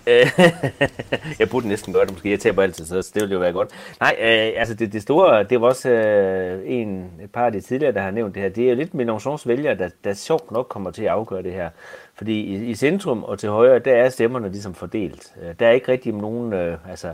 [1.39, 2.31] jeg burde næsten gøre det, måske.
[2.31, 3.69] Jeg taber altid, så det ville jo være godt.
[3.99, 7.61] Nej, øh, altså det, det store, det var også øh, en, et par af de
[7.61, 8.49] tidligere, der har nævnt det her.
[8.49, 11.69] Det er lidt Mélenchons vælgere, der, der sjovt nok kommer til at afgøre det her.
[12.15, 15.33] Fordi i, i centrum og til højre, der er stemmerne ligesom fordelt.
[15.41, 17.13] Øh, der er ikke rigtig nogen, øh, altså,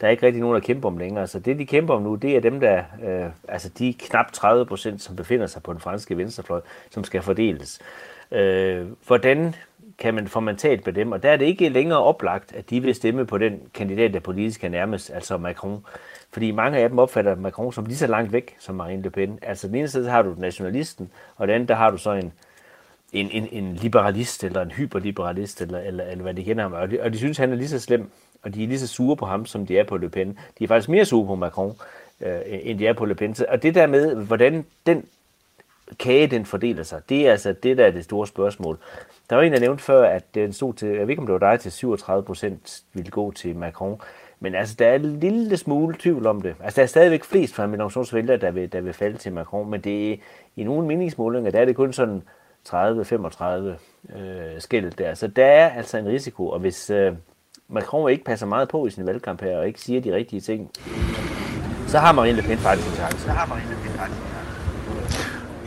[0.00, 1.26] der er ikke rigtig nogen, der kæmper om længere.
[1.26, 4.66] Så det, de kæmper om nu, det er dem, der, øh, altså de knap 30
[4.66, 7.80] procent, som befinder sig på den franske venstrefløj, som skal fordeles.
[8.32, 9.54] Øh, hvordan
[9.98, 12.80] kan man få mandat med dem, og der er det ikke længere oplagt, at de
[12.80, 15.84] vil stemme på den kandidat, der politisk er nærmest, altså Macron.
[16.32, 19.38] Fordi mange af dem opfatter Macron som lige så langt væk som Marine Le Pen.
[19.42, 22.32] Altså den ene side har du nationalisten, og den anden der har du så en,
[23.12, 26.72] en, en, en liberalist, eller en hyperliberalist, eller, eller, eller hvad det kender ham.
[26.72, 28.10] Og de, og de synes, han er lige så slem,
[28.46, 30.38] og de er lige så sure på ham, som de er på Le Pen.
[30.58, 31.76] De er faktisk mere sure på Macron,
[32.20, 33.36] øh, end de er på Le Pen.
[33.48, 35.04] Og det der med, hvordan den
[35.98, 38.78] kage den fordeler sig, det er altså det, der er det store spørgsmål.
[39.30, 41.32] Der var en, der nævnte før, at den stod til, jeg ved ikke om det
[41.32, 44.00] var dig, til 37 procent ville gå til Macron.
[44.40, 46.54] Men altså, der er en lille smule tvivl om det.
[46.60, 49.70] Altså, der er stadigvæk flest fra Mélenchons vælgere, der vil, der vil falde til Macron,
[49.70, 50.16] men det er,
[50.56, 52.22] i nogle meningsmålinger, der er det kun sådan
[52.68, 53.44] 30-35
[54.16, 55.14] øh, skæld der.
[55.14, 57.12] Så der er altså en risiko, og hvis øh,
[57.68, 60.70] Macron ikke passer meget på i sin valgkamp her, og ikke siger de rigtige ting,
[61.86, 63.18] så har Marine Le Pen faktisk en chance.
[63.18, 64.46] Så har Marine Le Pen faktisk en chance.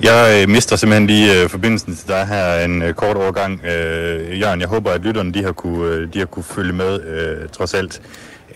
[0.04, 3.66] Jeg øh, mister simpelthen lige øh, forbindelsen til dig her en øh, kort overgang.
[3.66, 7.02] Øh, Jørgen, jeg håber, at lytterne de har kunne, øh, de har kunne følge med,
[7.04, 8.02] øh, trods alt.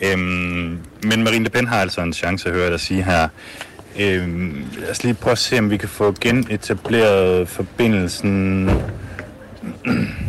[0.02, 3.28] Øhm, men Marine Le Pen har altså en chance at høre dig sige her.
[4.00, 8.70] Øhm, lad os lige prøve at se, om vi kan få genetableret forbindelsen.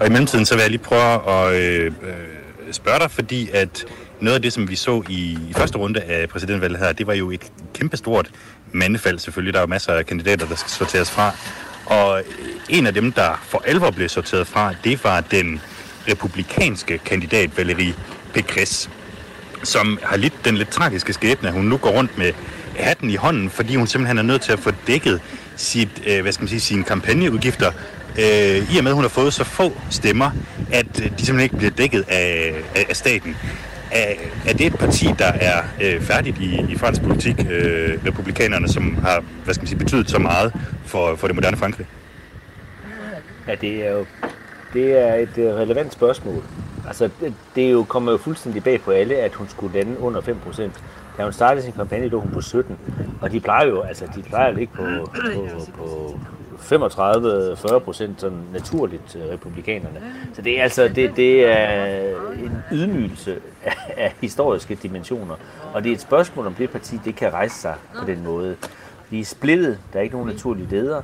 [0.00, 3.84] Og i mellemtiden, så vil jeg lige prøve at øh, øh, spørge dig, fordi at
[4.20, 7.14] noget af det, som vi så i, i første runde af præsidentvalget her, det var
[7.14, 8.30] jo et kæmpestort
[8.72, 9.54] mandefald selvfølgelig.
[9.54, 11.32] Der er jo masser af kandidater, der skal sorteres fra.
[11.86, 12.22] Og
[12.68, 15.60] en af dem, der for alvor blev sorteret fra, det var den
[16.08, 17.94] republikanske kandidat Valerie
[18.36, 18.90] Pécresse,
[19.62, 22.32] som har lidt den lidt tragiske skæbne, at hun nu går rundt med
[22.76, 25.20] hatten i hånden, fordi hun simpelthen er nødt til at få dækket
[25.56, 27.72] sit, øh, hvad skal man sige, sine kampagneudgifter,
[28.18, 30.30] øh, i og med, at hun har fået så få stemmer,
[30.72, 33.36] at øh, de simpelthen ikke bliver dækket af, af, af staten.
[33.92, 34.14] Er,
[34.46, 38.96] er det et parti, der er øh, færdigt i, i fransk politik, øh, republikanerne, som
[38.96, 40.52] har hvad skal man sige, betydet så meget
[40.86, 41.86] for, for det moderne Frankrig?
[43.48, 44.06] Ja, det er jo
[44.72, 46.42] det er et øh, relevant spørgsmål.
[46.86, 50.00] Altså, det, det er jo, kommer jo fuldstændig bag på alle, at hun skulle lande
[50.00, 50.84] under 5 procent.
[51.18, 52.78] Da hun startede sin kampagne, lå hun på 17.
[53.20, 55.48] Og de plejer jo, altså, de plejer jo ikke på, på,
[55.78, 56.18] på
[56.58, 60.02] 35-40 procent sådan naturligt øh, republikanerne.
[60.34, 61.96] Så det er altså det, det er
[62.44, 63.36] en ydmygelse
[63.96, 65.34] af, historiske dimensioner.
[65.74, 68.56] Og det er et spørgsmål, om det parti det kan rejse sig på den måde.
[69.10, 71.02] De er splittet, der er ikke nogen naturlige ledere.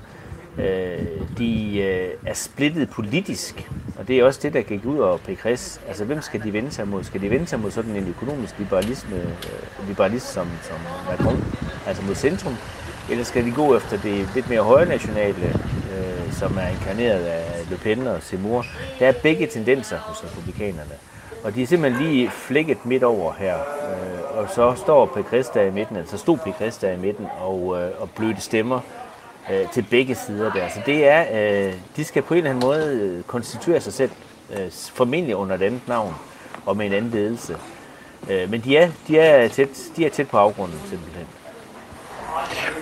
[0.59, 1.07] Øh,
[1.39, 5.81] de øh, er splittet politisk, og det er også det, der gik ud over Pekres.
[5.89, 7.05] Altså, hvem skal de vende sig mod?
[7.05, 9.23] Skal de vende sig mod sådan en økonomisk liberalisme,
[9.89, 10.77] liberalist som, som
[11.11, 11.45] Macron,
[11.87, 12.57] altså mod centrum?
[13.11, 15.61] Eller skal de gå efter det lidt mere højnationale,
[15.97, 18.67] øh, som er inkarneret af Le Pen og Seymour?
[18.99, 20.95] Der er begge tendenser hos republikanerne.
[21.45, 23.57] Og de er simpelthen lige flækket midt over her.
[23.59, 27.83] Øh, og så står Pécresse Christa i midten, altså stod Pécresse Christa i midten og,
[27.83, 28.81] øh, og blødte stemmer
[29.53, 30.69] øh, til begge sider der.
[30.69, 31.25] Så det er,
[31.67, 34.11] øh, de skal på en eller anden måde øh, konstituere sig selv,
[34.51, 36.15] øh, formentlig under et andet navn
[36.67, 37.57] og med en anden ledelse.
[38.31, 41.27] Øh, men de er, de, er tæt, de er tæt på afgrunden simpelthen.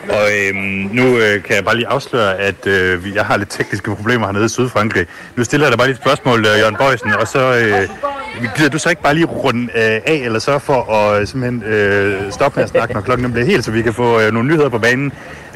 [0.09, 0.59] Og øhm,
[0.93, 4.27] nu øh, kan jeg bare lige afsløre, at øh, vi- jeg har lidt tekniske problemer
[4.27, 5.07] hernede i Sydfrankrig.
[5.37, 7.89] Nu stiller jeg dig bare lige et spørgsmål, øh, Jørgen Bøjsen, og så øh,
[8.57, 11.63] gider du så ikke bare lige runde øh, af, eller så for at øh, simpelthen
[11.73, 14.49] øh, stoppe med at snakke, når klokken bliver helt, så vi kan få øh, nogle
[14.49, 15.13] nyheder på banen.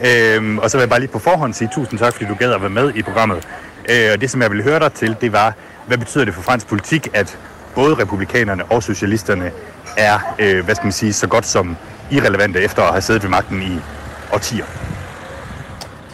[0.07, 2.53] Øh, og så vil jeg bare lige på forhånd sige tusind tak, fordi du gad
[2.53, 3.49] at være med i programmet.
[3.90, 5.55] Øh, og det, som jeg ville høre dig til, det var,
[5.86, 7.38] hvad betyder det for fransk politik, at
[7.74, 9.51] både republikanerne og socialisterne
[9.97, 11.76] er, øh, hvad skal man sige, så godt som
[12.11, 13.78] irrelevante efter at have siddet ved magten i
[14.33, 14.64] årtier.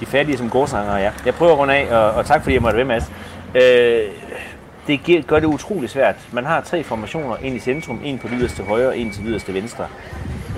[0.01, 1.11] De er fattige som gårdsanger, ja.
[1.27, 3.11] Jeg prøver at runde af, og, og tak fordi jeg måtte være med, Mads.
[3.55, 4.13] Øh,
[4.87, 6.15] det giver- gør det utrolig svært.
[6.33, 9.55] Man har tre formationer, en i centrum, en på yderste højre og en til yderste
[9.55, 9.87] venstre.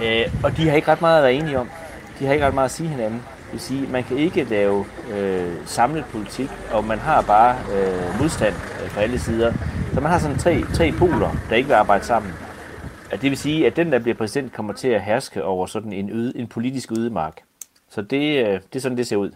[0.03, 1.69] Øh, og de har ikke ret meget at være enige om.
[2.19, 3.23] De har ikke ret meget at sige hinanden.
[3.45, 4.85] Det vil sige, man kan ikke lave
[5.17, 9.53] øh, samlet politik, og man har bare øh, modstand øh, fra alle sider.
[9.95, 12.33] Så man har sådan tre, tre poler, der ikke vil arbejde sammen.
[13.13, 15.93] Ja, det vil sige, at den, der bliver præsident, kommer til at herske over sådan
[15.93, 17.41] en, øde, en politisk ødemark.
[17.89, 19.31] Så det, øh, det er sådan, det ser ud.